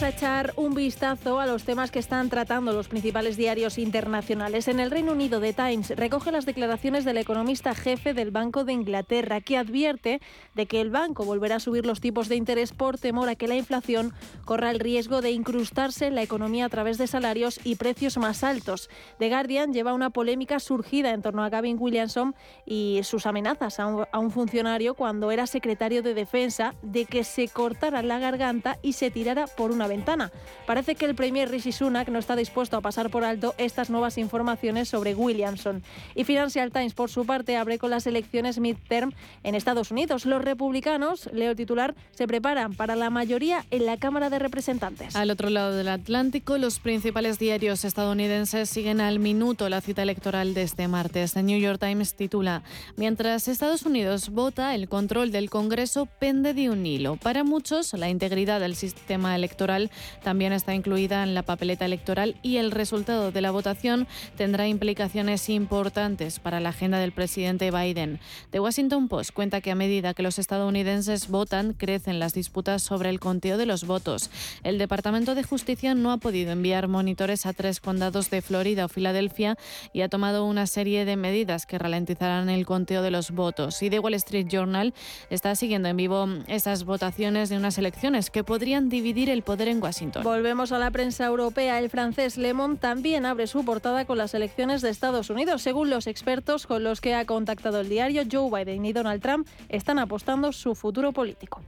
[0.00, 4.66] Vamos a echar un vistazo a los temas que están tratando los principales diarios internacionales.
[4.68, 8.72] En el Reino Unido, The Times recoge las declaraciones del economista jefe del Banco de
[8.72, 10.22] Inglaterra, que advierte
[10.54, 13.46] de que el banco volverá a subir los tipos de interés por temor a que
[13.46, 14.14] la inflación
[14.46, 18.42] corra el riesgo de incrustarse en la economía a través de salarios y precios más
[18.42, 18.88] altos.
[19.18, 22.34] The Guardian lleva una polémica surgida en torno a Gavin Williamson
[22.64, 27.22] y sus amenazas a un, a un funcionario cuando era secretario de Defensa de que
[27.22, 30.32] se cortara la garganta y se tirara por una ventana.
[30.66, 34.16] Parece que el premier Rishi Sunak no está dispuesto a pasar por alto estas nuevas
[34.16, 35.82] informaciones sobre Williamson.
[36.14, 40.24] Y Financial Times, por su parte, abre con las elecciones midterm en Estados Unidos.
[40.24, 45.16] Los republicanos, leo titular, se preparan para la mayoría en la Cámara de Representantes.
[45.16, 50.54] Al otro lado del Atlántico, los principales diarios estadounidenses siguen al minuto la cita electoral
[50.54, 51.32] de este martes.
[51.32, 52.62] The New York Times titula,
[52.96, 57.16] mientras Estados Unidos vota, el control del Congreso pende de un hilo.
[57.16, 59.79] Para muchos, la integridad del sistema electoral
[60.22, 65.48] también está incluida en la papeleta electoral y el resultado de la votación tendrá implicaciones
[65.48, 68.20] importantes para la agenda del presidente Biden.
[68.50, 73.08] The Washington Post cuenta que a medida que los estadounidenses votan, crecen las disputas sobre
[73.08, 74.30] el conteo de los votos.
[74.64, 78.88] El Departamento de Justicia no ha podido enviar monitores a tres condados de Florida o
[78.88, 79.56] Filadelfia
[79.92, 83.82] y ha tomado una serie de medidas que ralentizarán el conteo de los votos.
[83.82, 84.94] Y The Wall Street Journal
[85.30, 90.24] está siguiendo en vivo estas votaciones de unas elecciones que podrían dividir el poder Washington.
[90.24, 91.78] Volvemos a la prensa europea.
[91.78, 95.62] El francés Le Monde también abre su portada con las elecciones de Estados Unidos.
[95.62, 99.46] Según los expertos con los que ha contactado el diario, Joe Biden y Donald Trump
[99.68, 101.62] están apostando su futuro político.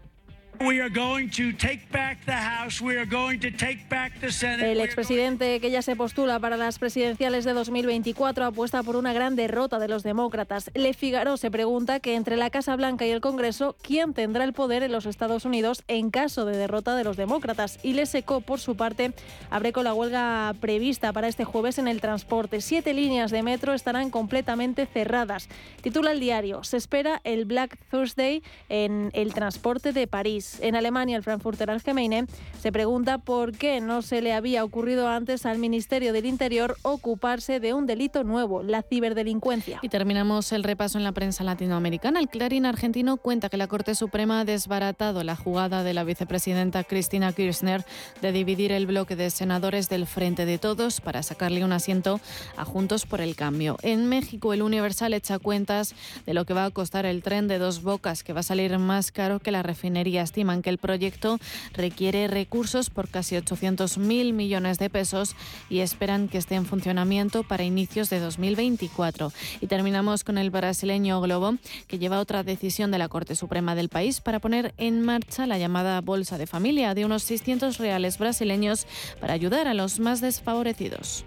[4.70, 9.34] El expresidente que ya se postula para las presidenciales de 2024 apuesta por una gran
[9.34, 10.70] derrota de los demócratas.
[10.74, 14.52] Le Figaro se pregunta que entre la Casa Blanca y el Congreso, ¿quién tendrá el
[14.52, 17.80] poder en los Estados Unidos en caso de derrota de los demócratas?
[17.82, 19.12] Y Le Secó, por su parte,
[19.50, 22.60] abre con la huelga prevista para este jueves en el transporte.
[22.60, 25.48] Siete líneas de metro estarán completamente cerradas.
[25.82, 30.51] Titula el diario, se espera el Black Thursday en el transporte de París.
[30.60, 32.26] En Alemania, el Frankfurter Allgemeine
[32.60, 37.60] se pregunta por qué no se le había ocurrido antes al Ministerio del Interior ocuparse
[37.60, 39.78] de un delito nuevo, la ciberdelincuencia.
[39.82, 42.20] Y terminamos el repaso en la prensa latinoamericana.
[42.20, 46.84] El Clarín argentino cuenta que la Corte Suprema ha desbaratado la jugada de la vicepresidenta
[46.84, 47.84] Cristina Kirchner
[48.20, 52.20] de dividir el bloque de senadores del Frente de Todos para sacarle un asiento
[52.56, 53.76] a Juntos por el Cambio.
[53.82, 55.94] En México, el Universal echa cuentas
[56.26, 58.78] de lo que va a costar el tren de dos bocas, que va a salir
[58.78, 60.22] más caro que la refinería.
[60.32, 61.38] Estiman que el proyecto
[61.74, 65.36] requiere recursos por casi 800.000 millones de pesos
[65.68, 69.30] y esperan que esté en funcionamiento para inicios de 2024.
[69.60, 73.90] Y terminamos con el brasileño Globo, que lleva otra decisión de la Corte Suprema del
[73.90, 78.86] país para poner en marcha la llamada Bolsa de Familia de unos 600 reales brasileños
[79.20, 81.26] para ayudar a los más desfavorecidos.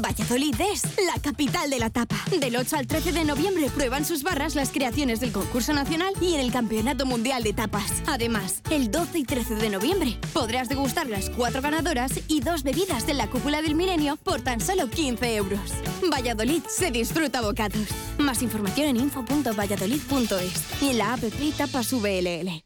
[0.00, 2.16] Valladolid es la capital de la tapa.
[2.40, 6.34] Del 8 al 13 de noviembre prueban sus barras las creaciones del concurso nacional y
[6.34, 8.02] en el Campeonato Mundial de Tapas.
[8.06, 13.06] Además, el 12 y 13 de noviembre podrás degustar las cuatro ganadoras y dos bebidas
[13.06, 15.72] de la cúpula del milenio por tan solo 15 euros.
[16.10, 17.86] Valladolid se disfruta bocados.
[18.18, 21.22] Más información en info.valladolid.es y en la app
[21.56, 22.65] Tapas VLL.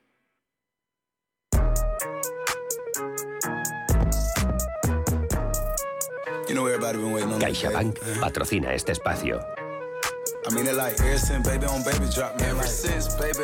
[7.39, 9.39] CaixaBank patrocina este espacio.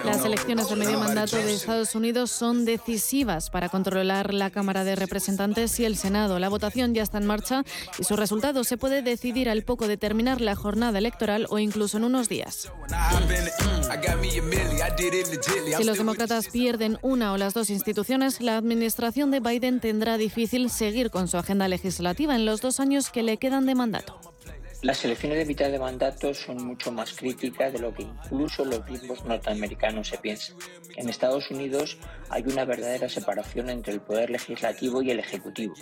[0.04, 4.96] Las elecciones de medio mandato de Estados Unidos son decisivas para controlar la Cámara de
[4.96, 6.40] Representantes y el Senado.
[6.40, 7.63] La votación ya está en marcha
[8.00, 11.98] y su resultado se puede decidir al poco de terminar la jornada electoral o incluso
[11.98, 12.71] en unos días.
[15.78, 20.71] Si los demócratas pierden una o las dos instituciones, la administración de Biden tendrá difícil
[20.71, 24.37] seguir con su agenda legislativa en los dos años que le quedan de mandato.
[24.84, 28.88] Las elecciones de mitad de mandato son mucho más críticas de lo que incluso los
[28.88, 30.56] mismos norteamericanos se piensan.
[30.98, 31.98] En Estados Unidos
[32.30, 35.73] hay una verdadera separación entre el poder legislativo y el ejecutivo,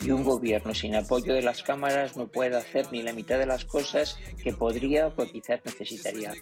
[0.00, 3.46] y un gobierno sin apoyo de las cámaras no puede hacer ni la mitad de
[3.46, 6.32] las cosas que podría o quizás necesitaría.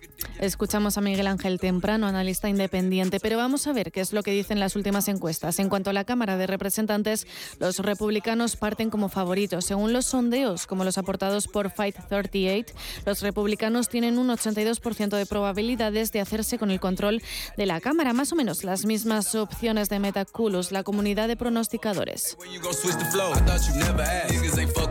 [0.40, 4.30] Escuchamos a Miguel Ángel Temprano, analista independiente, pero vamos a ver qué es lo que
[4.30, 5.58] dicen las últimas encuestas.
[5.58, 7.26] En cuanto a la Cámara de Representantes,
[7.58, 9.66] los republicanos parten como favoritos.
[9.66, 12.74] Según los sondeos, como los aportados por Fight 38,
[13.06, 17.22] los republicanos tienen un 82% de probabilidades de hacerse con el control
[17.56, 22.36] de la Cámara, más o menos las mismas opciones de Metaculus, la comunidad de pronosticadores.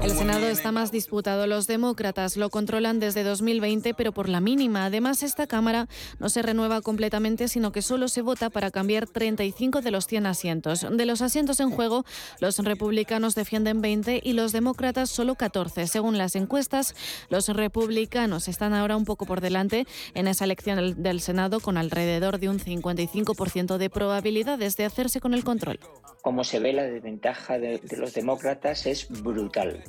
[0.02, 1.48] El Senado está más disputado.
[1.48, 4.86] Los demócratas lo controlan desde 2020, pero por la mínima.
[4.86, 5.88] Además, esta Cámara
[6.20, 10.26] no se renueva completamente, sino que solo se vota para cambiar 35 de los 100
[10.26, 10.86] asientos.
[10.90, 12.06] De los asientos en juego,
[12.40, 15.88] los republicanos defienden 20 y los demócratas solo 14.
[15.88, 16.96] Según las encuestas,
[17.30, 22.40] los republicanos están ahora un poco por delante en esa elección del Senado con alrededor
[22.40, 25.80] de un 55% de probabilidades de hacerse con el control.
[26.22, 29.84] Como se ve, la desventaja de, de los demócratas es brutal.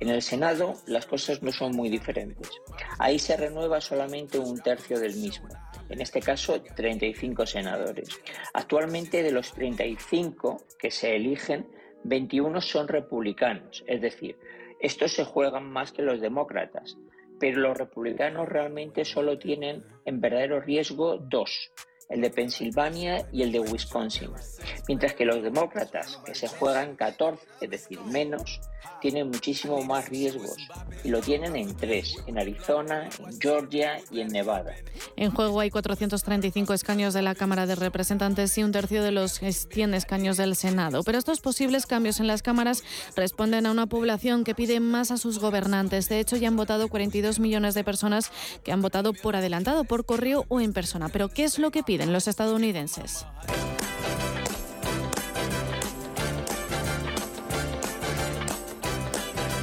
[0.00, 2.50] En el Senado las cosas no son muy diferentes.
[2.98, 5.48] Ahí se renueva solamente un tercio del mismo,
[5.88, 8.08] en este caso 35 senadores.
[8.54, 11.66] Actualmente de los 35 que se eligen,
[12.04, 14.36] 21 son republicanos, es decir,
[14.80, 16.96] estos se juegan más que los demócratas,
[17.38, 21.70] pero los republicanos realmente solo tienen en verdadero riesgo dos,
[22.08, 24.30] el de Pensilvania y el de Wisconsin,
[24.86, 28.60] mientras que los demócratas, que se juegan 14, es decir, menos,
[29.00, 30.56] tienen muchísimo más riesgos
[31.04, 34.74] y lo tienen en tres, en Arizona, en Georgia y en Nevada.
[35.16, 39.40] En juego hay 435 escaños de la Cámara de Representantes y un tercio de los
[39.40, 41.02] 100 escaños del Senado.
[41.04, 42.82] Pero estos posibles cambios en las cámaras
[43.16, 46.08] responden a una población que pide más a sus gobernantes.
[46.08, 48.32] De hecho, ya han votado 42 millones de personas
[48.64, 51.08] que han votado por adelantado, por correo o en persona.
[51.08, 53.26] Pero ¿qué es lo que piden los estadounidenses?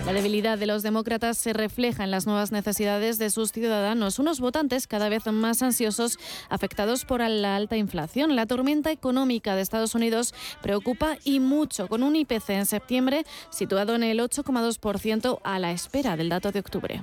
[0.05, 4.39] La debilidad de los demócratas se refleja en las nuevas necesidades de sus ciudadanos, unos
[4.39, 8.35] votantes cada vez más ansiosos, afectados por la alta inflación.
[8.35, 13.95] La tormenta económica de Estados Unidos preocupa y mucho, con un IPC en septiembre situado
[13.95, 17.01] en el 8,2% a la espera del dato de octubre.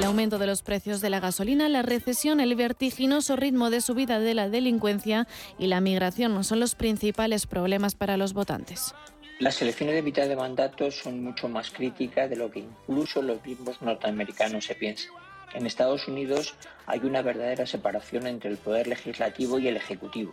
[0.00, 4.18] El aumento de los precios de la gasolina, la recesión, el vertiginoso ritmo de subida
[4.18, 5.28] de la delincuencia
[5.58, 8.94] y la migración son los principales problemas para los votantes.
[9.40, 13.44] Las elecciones de mitad de mandato son mucho más críticas de lo que incluso los
[13.44, 15.12] mismos norteamericanos se piensan.
[15.52, 16.54] En Estados Unidos
[16.86, 20.32] hay una verdadera separación entre el poder legislativo y el ejecutivo,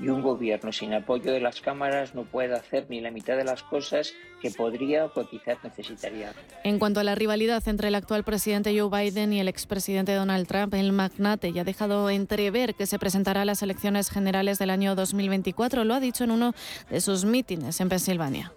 [0.00, 3.44] y un gobierno sin apoyo de las cámaras no puede hacer ni la mitad de
[3.44, 6.32] las cosas que podría o quizás necesitaría.
[6.62, 10.46] En cuanto a la rivalidad entre el actual presidente Joe Biden y el expresidente Donald
[10.46, 14.70] Trump, el magnate ya ha dejado entrever que se presentará a las elecciones generales del
[14.70, 15.84] año 2024.
[15.84, 16.54] Lo ha dicho en uno
[16.90, 18.52] de sus mítines en Pensilvania.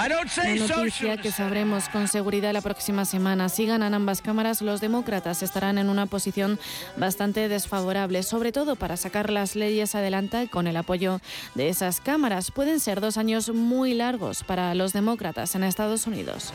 [0.00, 3.50] Una noticia que sabremos con seguridad la próxima semana.
[3.50, 6.58] Si ganan ambas cámaras, los demócratas estarán en una posición
[6.96, 11.20] bastante desfavorable, sobre todo para sacar las leyes adelante con el apoyo
[11.54, 12.50] de esas cámaras.
[12.50, 16.54] Pueden ser dos años muy largos para los demócratas en Estados Unidos.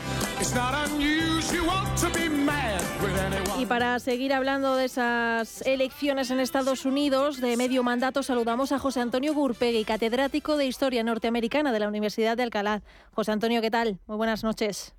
[3.68, 9.02] Para seguir hablando de esas elecciones en Estados Unidos de medio mandato, saludamos a José
[9.02, 12.84] Antonio Gurpegui, catedrático de Historia Norteamericana de la Universidad de Alcalá.
[13.14, 14.00] José Antonio, ¿qué tal?
[14.08, 14.95] Muy buenas noches.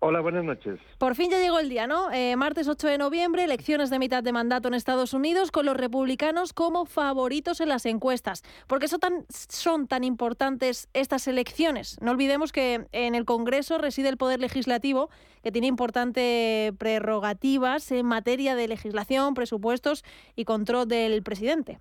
[0.00, 0.78] Hola, buenas noches.
[0.98, 2.12] Por fin ya llegó el día, ¿no?
[2.12, 5.76] Eh, martes 8 de noviembre, elecciones de mitad de mandato en Estados Unidos, con los
[5.76, 8.42] republicanos como favoritos en las encuestas.
[8.66, 11.98] ¿Por qué son tan, son tan importantes estas elecciones?
[12.02, 15.08] No olvidemos que en el Congreso reside el Poder Legislativo,
[15.42, 21.78] que tiene importantes prerrogativas en materia de legislación, presupuestos y control del presidente.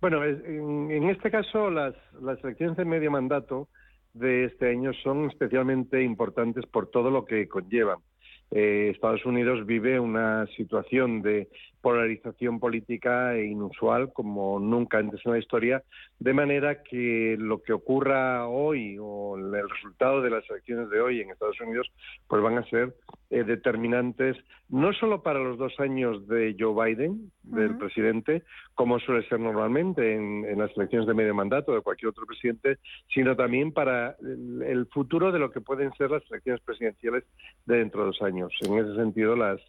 [0.00, 3.68] Bueno, en, este caso, las, las elecciones de medio mandato
[4.14, 7.98] de este año son especialmente importantes por todo lo que conllevan.
[8.50, 11.48] Eh, Estados Unidos vive una situación de
[11.82, 15.82] polarización política inusual como nunca antes en la historia,
[16.18, 21.20] de manera que lo que ocurra hoy o el resultado de las elecciones de hoy
[21.20, 21.92] en Estados Unidos
[22.28, 22.94] pues van a ser
[23.30, 24.36] eh, determinantes
[24.68, 28.42] no solo para los dos años de Joe Biden, del presidente,
[28.74, 32.78] como suele ser normalmente en, las elecciones de medio mandato de cualquier otro presidente,
[33.12, 37.24] sino también para el, futuro de lo que pueden ser las elecciones presidenciales
[37.66, 38.52] de dentro de dos años.
[38.60, 39.60] En ese sentido, las,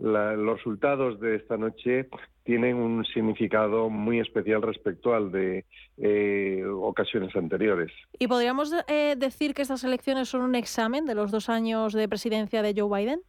[0.00, 2.08] los resultados de esta noche
[2.44, 5.64] tienen un significado muy especial respecto al de
[5.98, 7.92] eh, ocasiones anteriores.
[8.18, 12.08] ¿Y podríamos eh, decir que estas elecciones son un examen de los dos años de
[12.08, 13.20] presidencia de Joe Biden?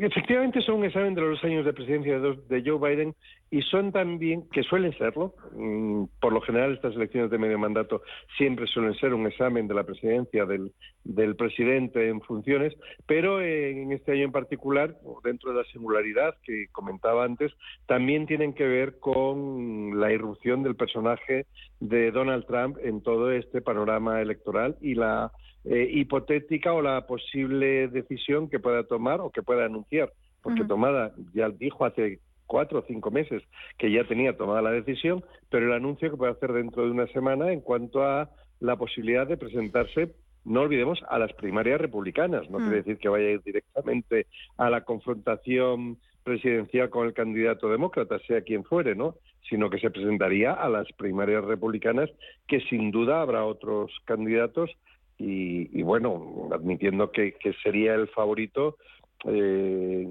[0.00, 3.14] efectivamente son un examen de los años de presidencia de Joe Biden
[3.50, 8.02] y son también, que suelen serlo, mm, por lo general estas elecciones de medio mandato
[8.36, 10.72] siempre suelen ser un examen de la presidencia del,
[11.04, 12.74] del presidente en funciones,
[13.06, 17.52] pero en este año en particular, dentro de la singularidad que comentaba antes,
[17.86, 21.46] también tienen que ver con la irrupción del personaje
[21.78, 25.30] de Donald Trump en todo este panorama electoral y la
[25.64, 31.12] eh, hipotética o la posible decisión que pueda tomar o que pueda anunciar, porque tomada,
[31.32, 33.42] ya dijo hace cuatro o cinco meses
[33.78, 37.06] que ya tenía tomada la decisión, pero el anuncio que puede hacer dentro de una
[37.08, 38.30] semana en cuanto a
[38.60, 40.14] la posibilidad de presentarse
[40.46, 44.26] no olvidemos a las primarias republicanas, no quiere decir que vaya a ir directamente
[44.56, 49.16] a la confrontación presidencial con el candidato demócrata, sea quien fuere, ¿no?
[49.48, 52.10] Sino que se presentaría a las primarias republicanas,
[52.46, 54.70] que sin duda habrá otros candidatos
[55.18, 58.76] y, bueno, admitiendo que, sería el favorito,
[59.24, 60.06] eh,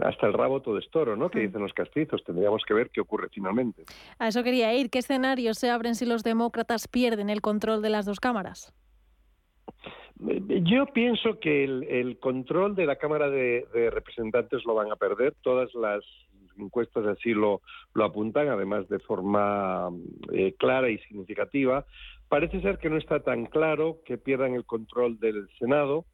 [0.00, 1.30] hasta el rabo todo es toro, ¿no?
[1.30, 2.22] Que dicen los castizos.
[2.24, 3.84] Tendríamos que ver qué ocurre finalmente.
[4.18, 4.90] A eso quería ir.
[4.90, 8.74] ¿Qué escenarios se abren si los demócratas pierden el control de las dos cámaras?
[10.16, 15.34] Yo pienso que el, control de la Cámara de, Representantes lo van a perder.
[15.42, 16.04] Todas las
[16.56, 17.62] encuestas así lo,
[17.94, 19.90] lo apuntan, además de forma
[20.32, 21.84] eh, clara y significativa.
[22.28, 26.04] Parece ser que no está tan claro que pierdan el control del Senado,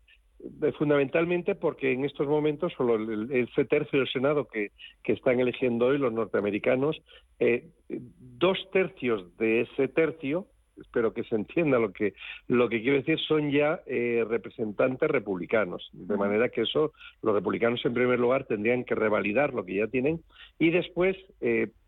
[0.79, 4.73] fundamentalmente porque en estos momentos solo el, ese tercio del Senado que,
[5.05, 7.03] están eligiendo hoy los norteamericanos,
[7.41, 10.47] eh, dos tercios de ese tercio,
[10.81, 12.15] espero que se entienda lo que
[12.47, 17.85] lo que quiero decir, son ya eh, representantes republicanos, de manera que eso los republicanos
[17.85, 20.23] en primer lugar tendrían que revalidar lo que ya tienen
[20.59, 21.17] y después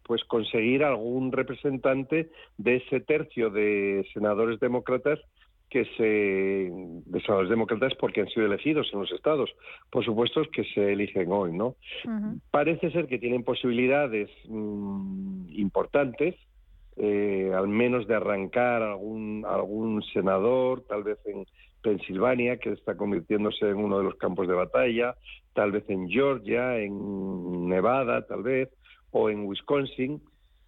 [0.03, 2.29] pues conseguir algún representante
[2.59, 5.21] de ese tercio de senadores demócratas
[5.73, 9.51] que se de senadores demócratas porque han sido elegidos en los estados,
[9.91, 11.77] por supuesto que se eligen hoy, ¿no?
[12.51, 16.35] Parece ser que tienen posibilidades mm, importantes,
[16.97, 21.47] eh, al menos de arrancar algún algún senador, tal vez en
[21.81, 25.17] Pensilvania, que está convirtiéndose en uno de los campos de batalla,
[25.55, 28.69] tal vez en Georgia, en Nevada, tal vez
[29.11, 30.21] o en Wisconsin,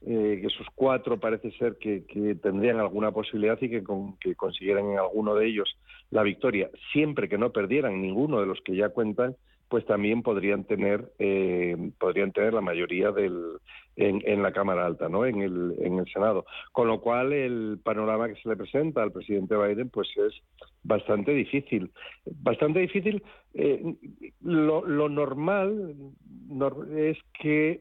[0.07, 2.05] eh, esos cuatro parece ser que,
[2.43, 3.83] tendrían alguna posibilidad y que,
[4.21, 5.79] que consiguieran en alguno de ellos
[6.11, 9.37] la victoria, siempre que no perdieran ninguno de los que ya cuentan,
[9.69, 13.59] pues también podrían tener eh, podrían tener la mayoría del
[13.97, 15.25] en, en, la Cámara Alta, ¿no?
[15.25, 19.13] En el en el Senado, con lo cual el panorama que se le presenta al
[19.13, 20.35] presidente Biden, pues es
[20.83, 21.91] bastante difícil,
[22.27, 23.23] bastante difícil.
[23.55, 23.83] Eh,
[24.43, 25.95] lo normal
[26.97, 27.81] es que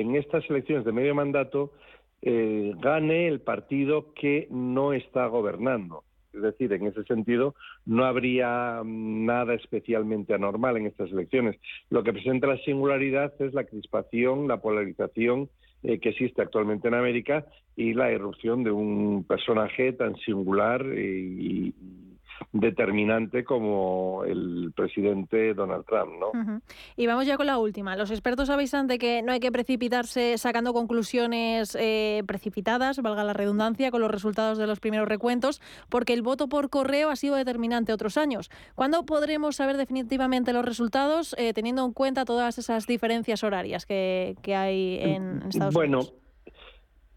[0.00, 1.72] en estas elecciones de medio mandato
[2.22, 6.04] eh, gane el partido que no está gobernando.
[6.34, 7.54] Es decir, en ese sentido,
[7.86, 11.56] no habría nada especialmente anormal en estas elecciones.
[11.88, 15.48] Lo que presenta la singularidad es la crispación, la polarización
[15.82, 21.74] eh, que existe actualmente en América y la irrupción de un personaje tan singular y,
[22.52, 26.60] determinante como el presidente Donald Trump, ¿no?
[26.96, 27.96] Y vamos ya con la última.
[27.96, 33.32] Los expertos avisan de que no hay que precipitarse sacando conclusiones eh, precipitadas, valga la
[33.32, 37.36] redundancia, con los resultados de los primeros recuentos, porque el voto por correo ha sido
[37.36, 38.50] determinante otros años.
[38.74, 44.36] ¿Cuándo podremos saber definitivamente los resultados, eh, teniendo en cuenta todas esas diferencias horarias que,
[44.46, 45.74] hay en Estados Unidos?
[45.74, 46.25] Bueno,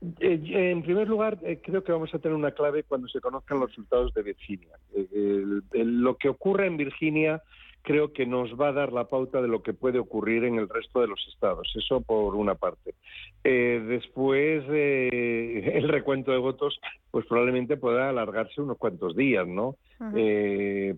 [0.02, 3.60] eh, en primer lugar, eh, creo que vamos a tener una clave cuando se conozcan
[3.60, 4.78] los resultados de Virginia.
[4.95, 7.41] Eh, lo que ocurre en Virginia
[7.82, 10.70] creo que nos va a dar la pauta de lo que puede ocurrir en el
[10.70, 11.74] resto de los estados.
[11.76, 12.93] Eso por una parte.
[13.43, 16.80] después, el recuento de votos,
[17.12, 19.76] pues probablemente pueda alargarse unos cuantos días, ¿no?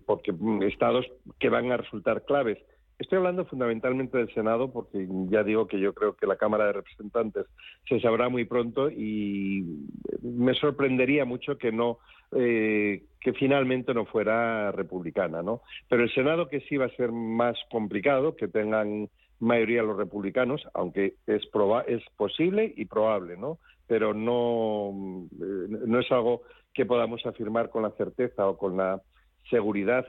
[0.06, 1.06] porque mm, estados
[1.38, 2.58] que van a resultar claves
[3.02, 6.74] Estoy hablando fundamentalmente del Senado porque ya digo que yo creo que la Cámara de
[6.74, 7.46] Representantes
[7.88, 9.88] se sabrá muy pronto y
[10.22, 11.98] me sorprendería mucho que no
[12.30, 15.62] eh, que finalmente no fuera republicana, ¿no?
[15.88, 19.08] Pero el Senado que sí va a ser más complicado, que tengan
[19.40, 21.42] mayoría los republicanos, aunque es,
[21.88, 23.58] es posible y probable, ¿no?
[23.88, 26.42] Pero no, eh, no es algo
[26.72, 29.02] que podamos afirmar con la certeza o con la
[29.50, 30.06] seguridad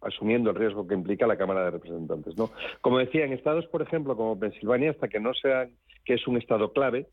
[0.00, 2.36] asumiendo el riesgo que implica la Cámara de Representantes.
[2.36, 2.50] ¿no?
[2.80, 5.70] Como decía, en estados, por ejemplo, como Pensilvania, hasta que no sean
[6.04, 7.06] que es un estado clave,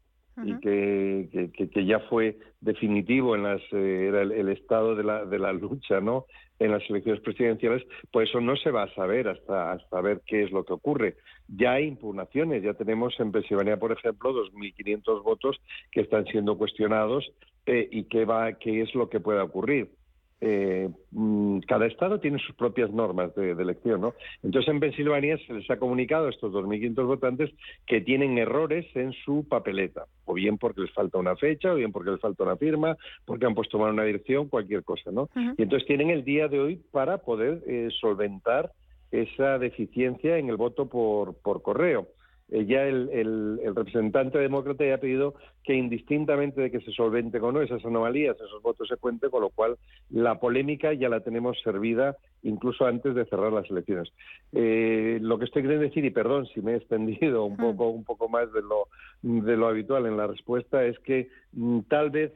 [0.43, 5.37] y que, que, ya fue definitivo en las eh, era el, estado de la, de
[5.37, 6.25] la lucha no
[6.57, 10.43] en las elecciones presidenciales pues eso no se va a saber hasta hasta ver qué
[10.43, 11.17] es lo que ocurre
[11.47, 15.61] ya hay impugnaciones ya tenemos en Pensilvania por ejemplo 2.500 votos
[15.91, 17.31] que están siendo cuestionados
[17.67, 19.91] eh, y qué va qué es lo que pueda ocurrir
[20.45, 24.13] eh, mm, cada estado tiene sus propias normas de, elección, ¿no?
[24.43, 27.49] Entonces en Pensilvania se les ha comunicado a estos 2.500 votantes
[27.87, 31.93] que tienen errores en su papeleta, o bien porque les falta una fecha, o bien
[31.93, 35.29] porque les falta una firma, porque han puesto mal una dirección, cualquier cosa, ¿no?
[35.57, 38.73] Y entonces tienen el día de hoy para poder eh, solventar
[39.11, 42.07] esa deficiencia en el voto por, por correo.
[42.49, 45.33] Eh, ya el, representante demócrata ya ha pedido
[45.63, 49.41] que indistintamente de que se solvente o no esas anomalías, esos votos se cuenten, con
[49.41, 49.77] lo cual
[50.09, 54.11] la polémica ya la tenemos servida incluso antes de cerrar las elecciones.
[54.51, 58.03] Eh, lo que estoy queriendo decir, y perdón si me he extendido un poco, un
[58.03, 58.87] poco más de lo,
[59.21, 62.33] de lo habitual en la respuesta, es que mm, tal vez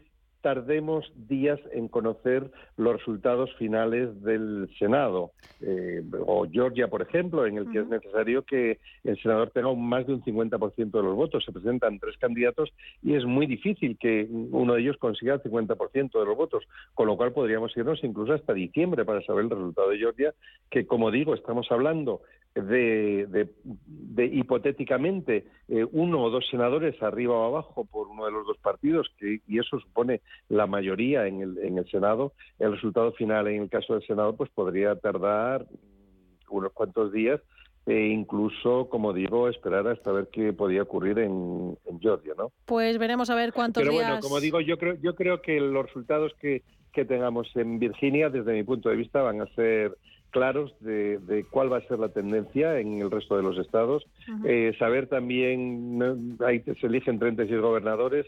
[0.48, 5.32] tardemos días en conocer los resultados finales del Senado.
[5.60, 10.08] Eh, o Georgia, por ejemplo, en el que es necesario que el senador tenga más
[10.08, 11.44] de un 50% de los votos.
[11.44, 12.72] Se presentan tres candidatos
[13.04, 17.08] y es muy difícil que uno de ellos consiga el 50% de los votos, con
[17.08, 20.34] lo cual podríamos irnos incluso hasta diciembre para saber el resultado de Georgia,
[20.70, 22.22] que como digo, estamos hablando
[22.62, 23.48] de,
[23.94, 28.58] de, hipotéticamente eh, uno o dos senadores arriba o abajo por uno de los dos
[28.58, 33.48] partidos, que, y eso supone la mayoría en el, en el Senado, el resultado final
[33.48, 35.66] en el caso del Senado pues podría tardar
[36.50, 37.42] unos cuantos días
[37.86, 42.52] e incluso, como digo, esperar hasta ver qué podía ocurrir en, Georgia, ¿no?
[42.66, 44.08] Pues veremos a ver cuántos Pero días...
[44.08, 48.30] bueno, como digo, yo creo, yo creo que los resultados que, que tengamos en Virginia,
[48.30, 49.98] desde mi punto de vista, van a ser
[50.32, 54.06] claros de, cuál va a ser la tendencia en el resto de los estados.
[54.46, 58.26] Eh, saber también, ahí se eligen 36 gobernadores,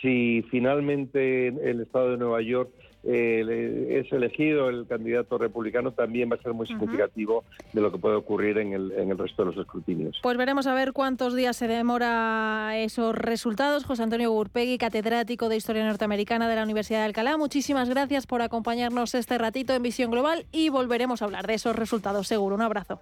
[0.00, 2.70] si finalmente el estado de Nueva York
[3.02, 7.98] eh, es elegido el candidato republicano, también va a ser muy significativo de lo que
[7.98, 10.18] puede ocurrir en el, en el resto de los escrutinios.
[10.22, 13.84] Pues veremos a ver cuántos días se demora esos resultados.
[13.84, 18.42] José Antonio Gurpegui, catedrático de Historia Norteamericana de la Universidad de Alcalá, muchísimas gracias por
[18.42, 22.54] acompañarnos este ratito en Visión Global y volveremos a hablar de esos resultados, seguro.
[22.54, 23.00] Un abrazo.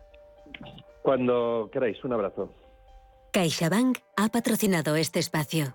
[1.02, 2.52] Cuando queráis, un abrazo.
[3.32, 5.74] CaixaBank ha patrocinado este espacio.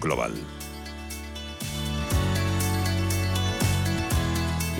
[0.00, 0.32] Global.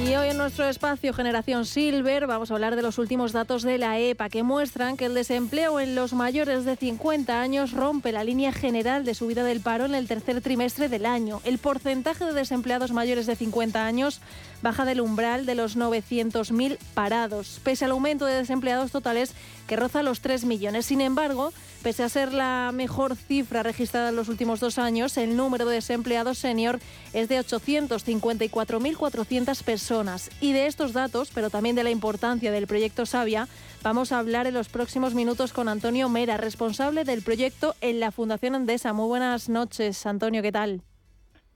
[0.05, 3.79] Y hoy en nuestro espacio Generación Silver vamos a hablar de los últimos datos de
[3.79, 8.25] la EPA que muestran que el desempleo en los mayores de 50 años rompe la
[8.25, 11.41] línea general de subida del paro en el tercer trimestre del año.
[11.45, 14.21] El porcentaje de desempleados mayores de 50 años
[14.63, 19.35] baja del umbral de los 900.000 parados, pese al aumento de desempleados totales
[19.67, 20.87] que roza los 3 millones.
[20.87, 21.53] Sin embargo,
[21.83, 25.75] Pese a ser la mejor cifra registrada en los últimos dos años, el número de
[25.75, 26.79] desempleados senior
[27.13, 30.31] es de 854.400 personas.
[30.41, 33.49] Y de estos datos, pero también de la importancia del proyecto Sabia,
[33.83, 38.13] vamos a hablar en los próximos minutos con Antonio Mera, responsable del proyecto en la
[38.13, 38.93] Fundación Endesa.
[38.93, 40.83] Muy buenas noches, Antonio, ¿qué tal?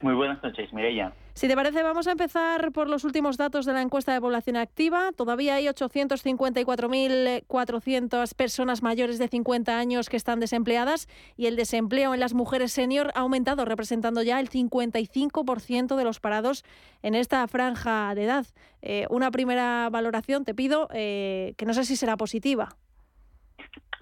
[0.00, 1.12] Muy buenas noches, Mireia.
[1.36, 4.56] Si te parece, vamos a empezar por los últimos datos de la encuesta de población
[4.56, 5.12] activa.
[5.14, 12.20] Todavía hay 854.400 personas mayores de 50 años que están desempleadas y el desempleo en
[12.20, 16.64] las mujeres senior ha aumentado, representando ya el 55% de los parados
[17.02, 18.46] en esta franja de edad.
[18.80, 22.78] Eh, una primera valoración, te pido, eh, que no sé si será positiva.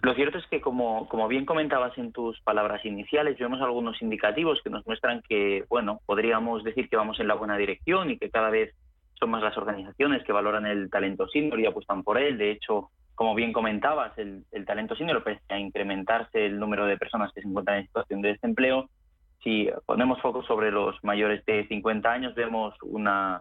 [0.05, 4.69] Lo cierto es que, como, bien comentabas en tus palabras iniciales, vemos algunos indicativos que
[4.69, 8.51] nos muestran que, bueno, podríamos decir que vamos en la buena dirección y que cada
[8.51, 8.75] vez
[9.15, 12.37] son más las organizaciones que valoran el talento senior y apuestan por él.
[12.37, 17.33] De hecho, como bien comentabas, el, talento senior, pese a incrementarse el número de personas
[17.33, 18.91] que se encuentran en situación de desempleo,
[19.43, 23.41] si ponemos foco sobre los mayores de 50 años, vemos una,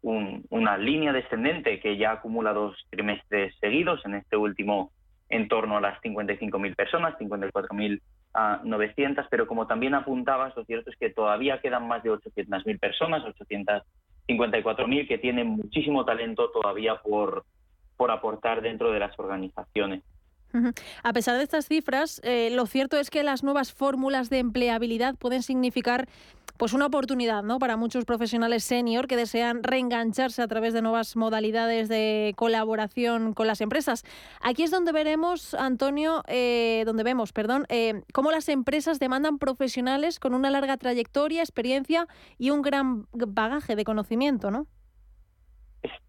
[0.00, 4.90] una línea descendente que ya acumula dos trimestres seguidos, en este último
[5.28, 11.10] en torno a las 55.000 personas, 54.900, pero como también apuntabas, lo cierto es que
[11.10, 17.44] todavía quedan más de 800.000 personas, 854.000, que tienen muchísimo talento todavía por,
[17.96, 20.02] por aportar dentro de las organizaciones.
[21.02, 25.14] A pesar de estas cifras, eh, lo cierto es que las nuevas fórmulas de empleabilidad
[25.14, 26.08] pueden significar
[26.58, 27.58] pues una oportunidad ¿no?
[27.58, 33.46] para muchos profesionales senior que desean reengancharse a través de nuevas modalidades de colaboración con
[33.46, 34.04] las empresas.
[34.42, 40.18] Aquí es donde veremos, Antonio, eh, donde vemos, perdón, eh, cómo las empresas demandan profesionales
[40.18, 44.66] con una larga trayectoria, experiencia y un gran bagaje de conocimiento, ¿no?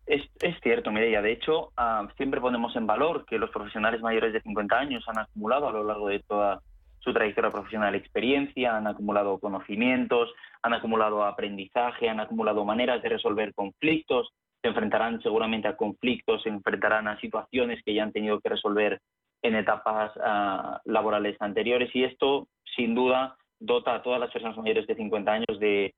[0.08, 1.22] Es, es, cierto, Mireia.
[1.22, 5.20] De hecho, ah, siempre ponemos en valor que los profesionales mayores de 50 años han
[5.20, 6.64] acumulado a lo largo de toda
[7.10, 10.32] su trayectoria profesional experiencia, han acumulado conocimientos,
[10.62, 14.30] han acumulado aprendizaje, han acumulado maneras de resolver conflictos,
[14.62, 19.00] se enfrentarán seguramente a conflictos, se enfrentarán a situaciones que ya han tenido que resolver
[19.42, 24.86] en etapas ah, laborales anteriores y esto, sin duda, dota a todas las personas mayores
[24.86, 25.96] de 50 años de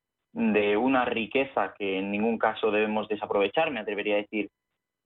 [0.78, 4.48] una riqueza que en ningún caso debemos desaprovechar, me atrevería a decir,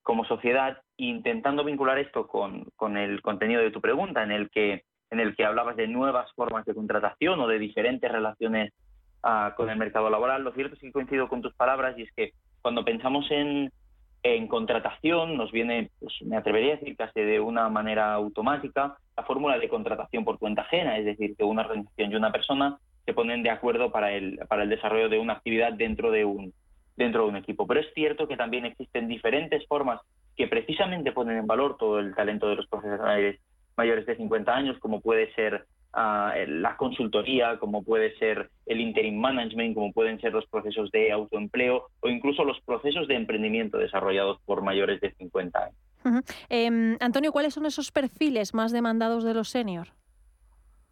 [0.03, 5.19] como sociedad, intentando vincular esto con el contenido de tu pregunta, en el que en
[5.19, 8.73] el que hablabas de nuevas formas de contratación o de diferentes relaciones
[9.23, 10.43] ah, con el mercado laboral.
[10.43, 13.71] Lo cierto es que coincido con tus palabras y es que cuando pensamos en,
[14.23, 19.23] en contratación nos viene, pues, me atrevería a decir casi de una manera automática, la
[19.23, 23.13] fórmula de contratación por cuenta ajena, es decir, que una organización y una persona se
[23.13, 26.53] ponen de acuerdo para el, para el desarrollo de una actividad dentro de un,
[26.97, 27.67] dentro de un equipo.
[27.67, 30.01] Pero es cierto que también existen diferentes formas
[30.35, 33.39] que precisamente ponen en valor todo el talento de los profesionales
[33.77, 39.17] mayores de 50 años, como puede ser ah, la consultoría, como puede ser el interim
[39.17, 44.39] management, como pueden ser los procesos de autoempleo o incluso los procesos de emprendimiento desarrollados
[44.45, 45.77] por mayores de 50 años.
[46.49, 49.87] Em, Antonio, ¿cuáles son esos perfiles más demandados de los senior?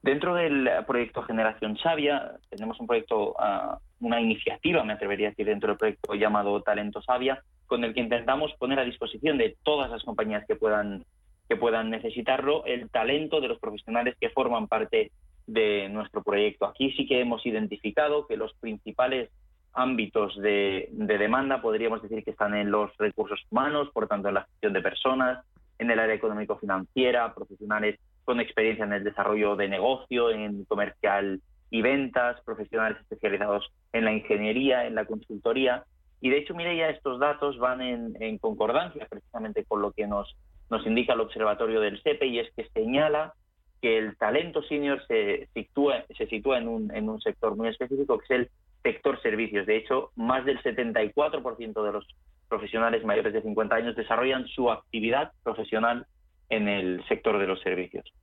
[0.02, 5.46] Dentro del proyecto Generación Sabia, tenemos un proyecto, ah, una iniciativa, me atrevería a decir,
[5.46, 9.90] dentro del proyecto llamado Talento Sabia, con el que intentamos poner a disposición de todas
[9.90, 11.06] las compañías que puedan,
[11.54, 15.12] que puedan necesitarlo el talento de los profesionales que forman parte
[15.46, 16.66] de nuestro proyecto.
[16.66, 19.30] Aquí sí que hemos identificado que los principales
[19.74, 24.36] ámbitos de, de demanda podríamos decir que están en los recursos humanos, por tanto en
[24.36, 25.46] la gestión de personas,
[25.78, 31.40] en el área económico-financiera, profesionales con experiencia en el desarrollo de negocio, en comercial
[31.70, 35.84] y ventas, profesionales especializados en la ingeniería, en la consultoría.
[36.22, 40.36] Y de hecho, mire, ya estos datos van en, concordancia precisamente con lo que nos,
[40.74, 43.34] nos indica el observatorio del SEPE y es que señala
[43.82, 48.18] que el talento senior se sitúa, se sitúa en, un, en un sector muy específico,
[48.18, 48.50] que es el
[48.82, 49.68] sector servicios.
[49.68, 52.08] De hecho, más del 74% de los
[52.50, 56.08] profesionales mayores de 50 años desarrollan su actividad profesional
[56.50, 58.14] en el sector de los servicios.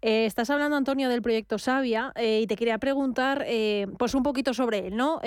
[0.00, 4.22] Eh, estás hablando, Antonio, del proyecto Sabia eh, y te quería preguntar eh, pues un
[4.22, 5.20] poquito sobre él, ¿no?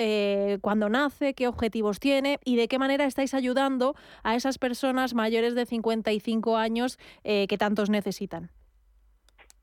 [0.60, 1.34] ¿Cuándo nace?
[1.34, 2.38] ¿Qué objetivos tiene?
[2.44, 7.90] ¿Y de qué manera estáis ayudando a esas personas mayores de 55 años que tantos
[7.90, 8.50] necesitan?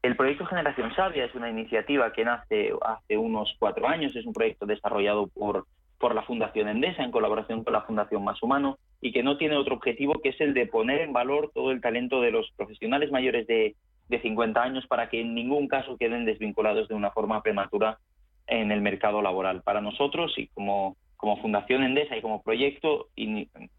[0.01, 4.33] El proyecto Generación Sabia es una iniciativa que nace hace unos cuatro años, es un
[4.33, 5.65] proyecto desarrollado por
[5.97, 9.55] por la Fundación Endesa en colaboración con la Fundación Más Humano y que no tiene
[9.55, 13.11] otro objetivo que es el de poner en valor todo el talento de los profesionales
[13.11, 13.75] mayores de,
[14.09, 17.99] de 50 años para que en ningún caso queden desvinculados de una forma prematura
[18.47, 19.61] en el mercado laboral.
[19.63, 23.07] Para nosotros y como, como Fundación Endesa y como proyecto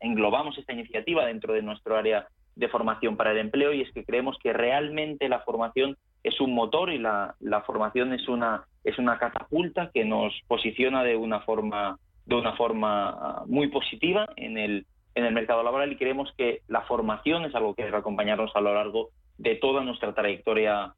[0.00, 4.04] englobamos esta iniciativa dentro de nuestro área de formación para el empleo y es que
[4.04, 8.98] creemos que realmente la formación es un motor y la, la formación es una, es
[8.98, 14.58] una catapulta que nos posiciona de una forma de una forma ah, muy positiva en
[14.58, 14.86] el,
[15.16, 18.60] en el mercado laboral y creemos que la formación es algo que debe acompañarnos a
[18.60, 19.08] lo largo
[19.38, 20.94] de toda nuestra trayectoria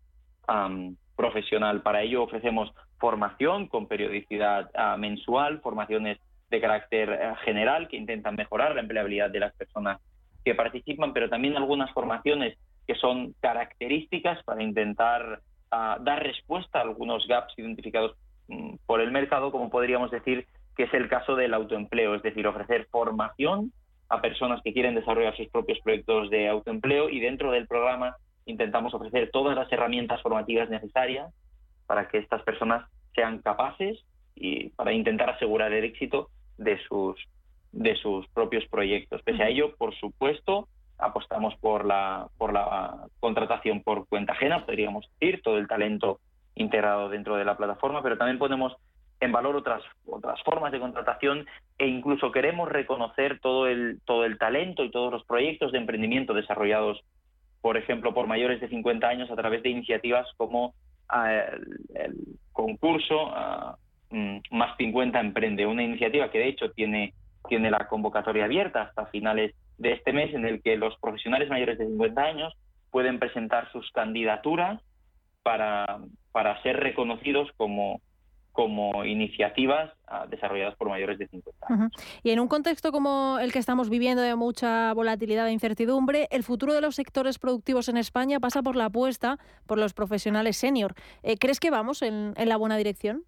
[1.14, 1.82] profesional.
[1.82, 6.18] Para ello ofrecemos formación con periodicidad ah, mensual, formaciones
[6.50, 10.00] de carácter eh, general que intentan mejorar la empleabilidad de las personas
[10.44, 16.82] que participan, pero también algunas formaciones que son características para intentar ah, dar respuesta a
[16.82, 18.16] algunos gaps identificados
[18.48, 20.46] mm, por el mercado, como podríamos decir
[20.76, 23.70] que es el caso del autoempleo, es decir, ofrecer formación
[24.08, 28.94] a personas que quieren desarrollar sus propios proyectos de autoempleo y dentro del programa intentamos
[28.94, 31.32] ofrecer todas las herramientas formativas necesarias
[31.86, 33.98] para que estas personas sean capaces
[34.34, 37.16] y para intentar asegurar el éxito de sus
[37.72, 39.22] de sus propios proyectos.
[39.22, 45.08] Pese a ello, por supuesto, apostamos por la, por la contratación por cuenta ajena, podríamos
[45.20, 46.20] decir, todo el talento
[46.54, 48.74] integrado dentro de la plataforma, pero también ponemos
[49.20, 51.46] en valor otras, otras formas de contratación
[51.78, 56.34] e incluso queremos reconocer todo el, todo el talento y todos los proyectos de emprendimiento
[56.34, 57.00] desarrollados,
[57.60, 60.74] por ejemplo, por mayores de 50 años a través de iniciativas como
[61.08, 62.16] ah, el,
[62.52, 63.76] concurso ah,
[64.10, 67.14] mm, Más 50 Emprende, una iniciativa que de hecho tiene,
[67.48, 71.78] tiene la convocatoria abierta hasta finales de este mes en el que los profesionales mayores
[71.78, 72.54] de 50 años
[72.90, 74.80] pueden presentar sus candidaturas
[75.42, 75.98] para,
[76.32, 78.00] para ser reconocidos como,
[78.52, 81.92] como iniciativas ah, desarrolladas por mayores de 50 años.
[82.22, 86.42] Y en un contexto como el que estamos viviendo de mucha volatilidad e incertidumbre, el
[86.42, 90.94] futuro de los sectores productivos en España pasa por la apuesta por los profesionales senior.
[91.22, 93.22] Eh, ¿Crees que vamos en, la buena dirección?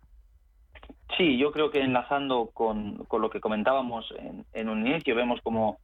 [1.16, 5.41] Sí, yo creo que enlazando con, con lo que comentábamos en, en, un inicio, vemos
[5.43, 5.79] como,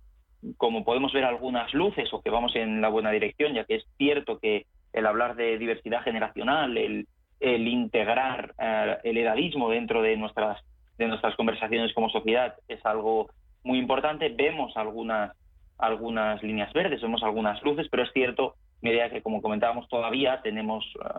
[0.56, 3.84] como podemos ver algunas luces o que vamos en la buena dirección, ya que es
[3.98, 7.06] cierto que el hablar de diversidad generacional, el,
[7.40, 10.60] el integrar eh, el edadismo dentro de nuestras,
[10.98, 13.30] de nuestras conversaciones como sociedad es algo
[13.62, 14.28] muy importante.
[14.28, 15.36] Vemos algunas,
[15.78, 20.84] algunas líneas verdes, vemos algunas luces, pero es cierto, medida que, como comentábamos, todavía tenemos
[21.04, 21.18] eh,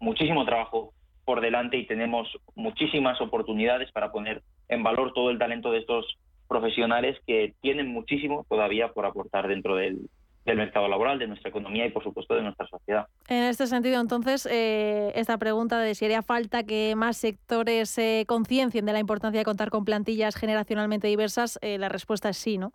[0.00, 0.92] muchísimo trabajo
[1.24, 6.18] por delante y tenemos muchísimas oportunidades para poner en valor todo el talento de estos
[6.48, 10.08] profesionales que tienen muchísimo todavía por aportar dentro del,
[10.44, 13.06] del mercado laboral, de nuestra economía y, por supuesto, de nuestra sociedad.
[13.28, 18.24] En este sentido, entonces, eh, esta pregunta de si haría falta que más sectores se
[18.26, 22.58] conciencien de la importancia de contar con plantillas generacionalmente diversas, eh, la respuesta es sí,
[22.58, 22.72] ¿no?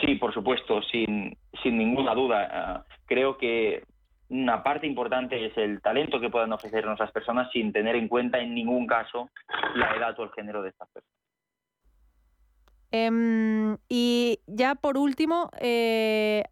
[0.00, 2.48] Sí, por supuesto, sin, sin ninguna duda.
[2.50, 3.84] Ah, creo que
[4.30, 8.38] una parte importante es el talento que puedan ofrecer nuestras personas sin tener en cuenta
[8.38, 9.28] en ningún caso
[9.74, 11.21] la edad o el género de estas personas.
[12.92, 16.44] Em, y ya por último, eh,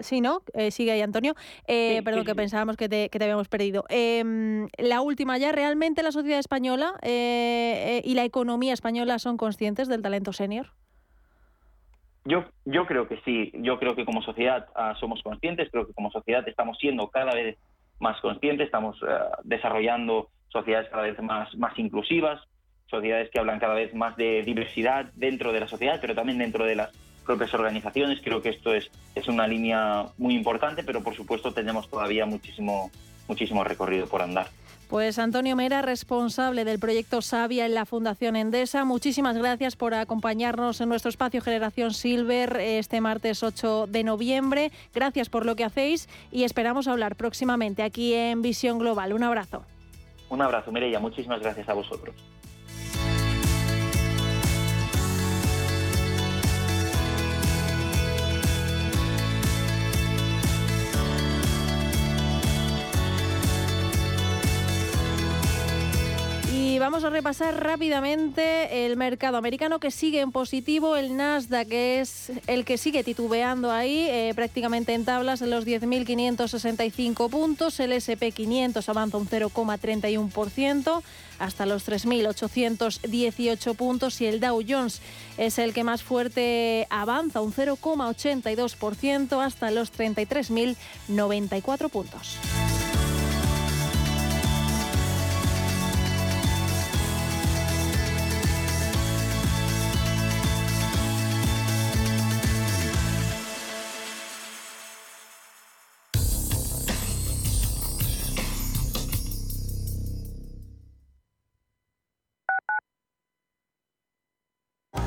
[0.00, 0.42] sí, ¿no?
[0.52, 1.34] Eh, sigue ahí Antonio.
[1.66, 3.84] Eh, perdón, que pensábamos que te, que te habíamos perdido.
[3.88, 10.02] Em, la última ya, ¿realmente la sociedad española y la economía española son conscientes del
[10.02, 10.66] talento senior?
[12.24, 15.94] Yo, yo creo que sí, yo creo que como sociedad ah, somos conscientes, creo que
[15.94, 17.58] como sociedad estamos siendo cada vez
[17.98, 19.00] más conscientes, estamos
[19.42, 22.40] desarrollando sociedades cada vez más, más inclusivas,
[22.92, 26.64] sociedades que hablan cada vez más de diversidad dentro de la sociedad, pero también dentro
[26.64, 26.90] de las
[27.26, 28.20] propias organizaciones.
[28.22, 32.90] Creo que esto es, es una línea muy importante, pero por supuesto tenemos todavía muchísimo,
[33.26, 34.48] muchísimo recorrido por andar.
[34.88, 40.82] Pues Antonio Mera, responsable del proyecto Sabia en la Fundación Endesa, muchísimas gracias por acompañarnos
[40.82, 44.70] en nuestro espacio Generación Silver este martes 8 de noviembre.
[44.94, 49.14] Gracias por lo que hacéis y esperamos hablar próximamente aquí en Visión Global.
[49.14, 49.64] Un abrazo.
[50.28, 51.00] Un abrazo, Mireia.
[51.00, 52.14] Muchísimas gracias a vosotros.
[66.82, 70.96] Vamos a repasar rápidamente el mercado americano que sigue en positivo.
[70.96, 77.30] El Nasdaq es el que sigue titubeando ahí, eh, prácticamente en tablas en los 10.565
[77.30, 77.78] puntos.
[77.78, 81.02] El SP500 avanza un 0,31%
[81.38, 85.00] hasta los 3.818 puntos y el Dow Jones
[85.38, 92.38] es el que más fuerte avanza un 0,82% hasta los 33.094 puntos.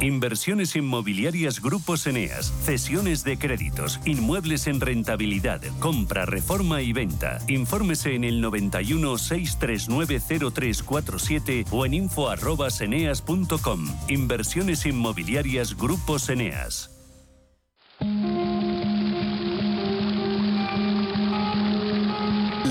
[0.06, 7.40] Inversiones inmobiliarias Grupos Eneas, cesiones de créditos, inmuebles en rentabilidad, compra, reforma y venta.
[7.48, 10.22] Infórmese en el 91 639
[10.54, 13.88] 0347 o en info@eneas.com.
[14.08, 16.92] Inversiones inmobiliarias Grupos Eneas.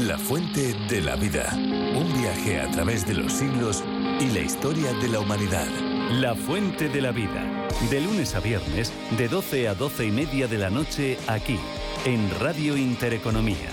[0.07, 1.53] La fuente de la vida.
[1.53, 3.83] Un viaje a través de los siglos
[4.21, 5.94] y la historia de la humanidad.
[6.11, 7.67] La Fuente de la Vida.
[7.91, 11.59] De lunes a viernes, de 12 a 12 y media de la noche, aquí,
[12.05, 13.71] en Radio Intereconomía.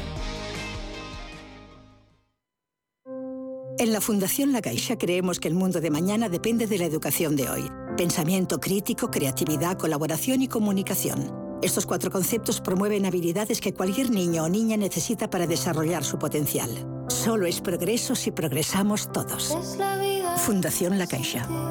[3.77, 7.35] En la Fundación La Caixa creemos que el mundo de mañana depende de la educación
[7.35, 7.69] de hoy.
[7.97, 11.59] Pensamiento crítico, creatividad, colaboración y comunicación.
[11.61, 16.69] Estos cuatro conceptos promueven habilidades que cualquier niño o niña necesita para desarrollar su potencial.
[17.09, 19.77] Solo es progreso si progresamos todos.
[20.37, 21.70] Fundación La Caixa.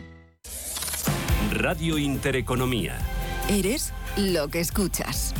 [1.51, 2.97] Radio Intereconomía.
[3.49, 5.33] Eres lo que escuchas.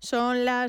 [0.00, 0.56] Son las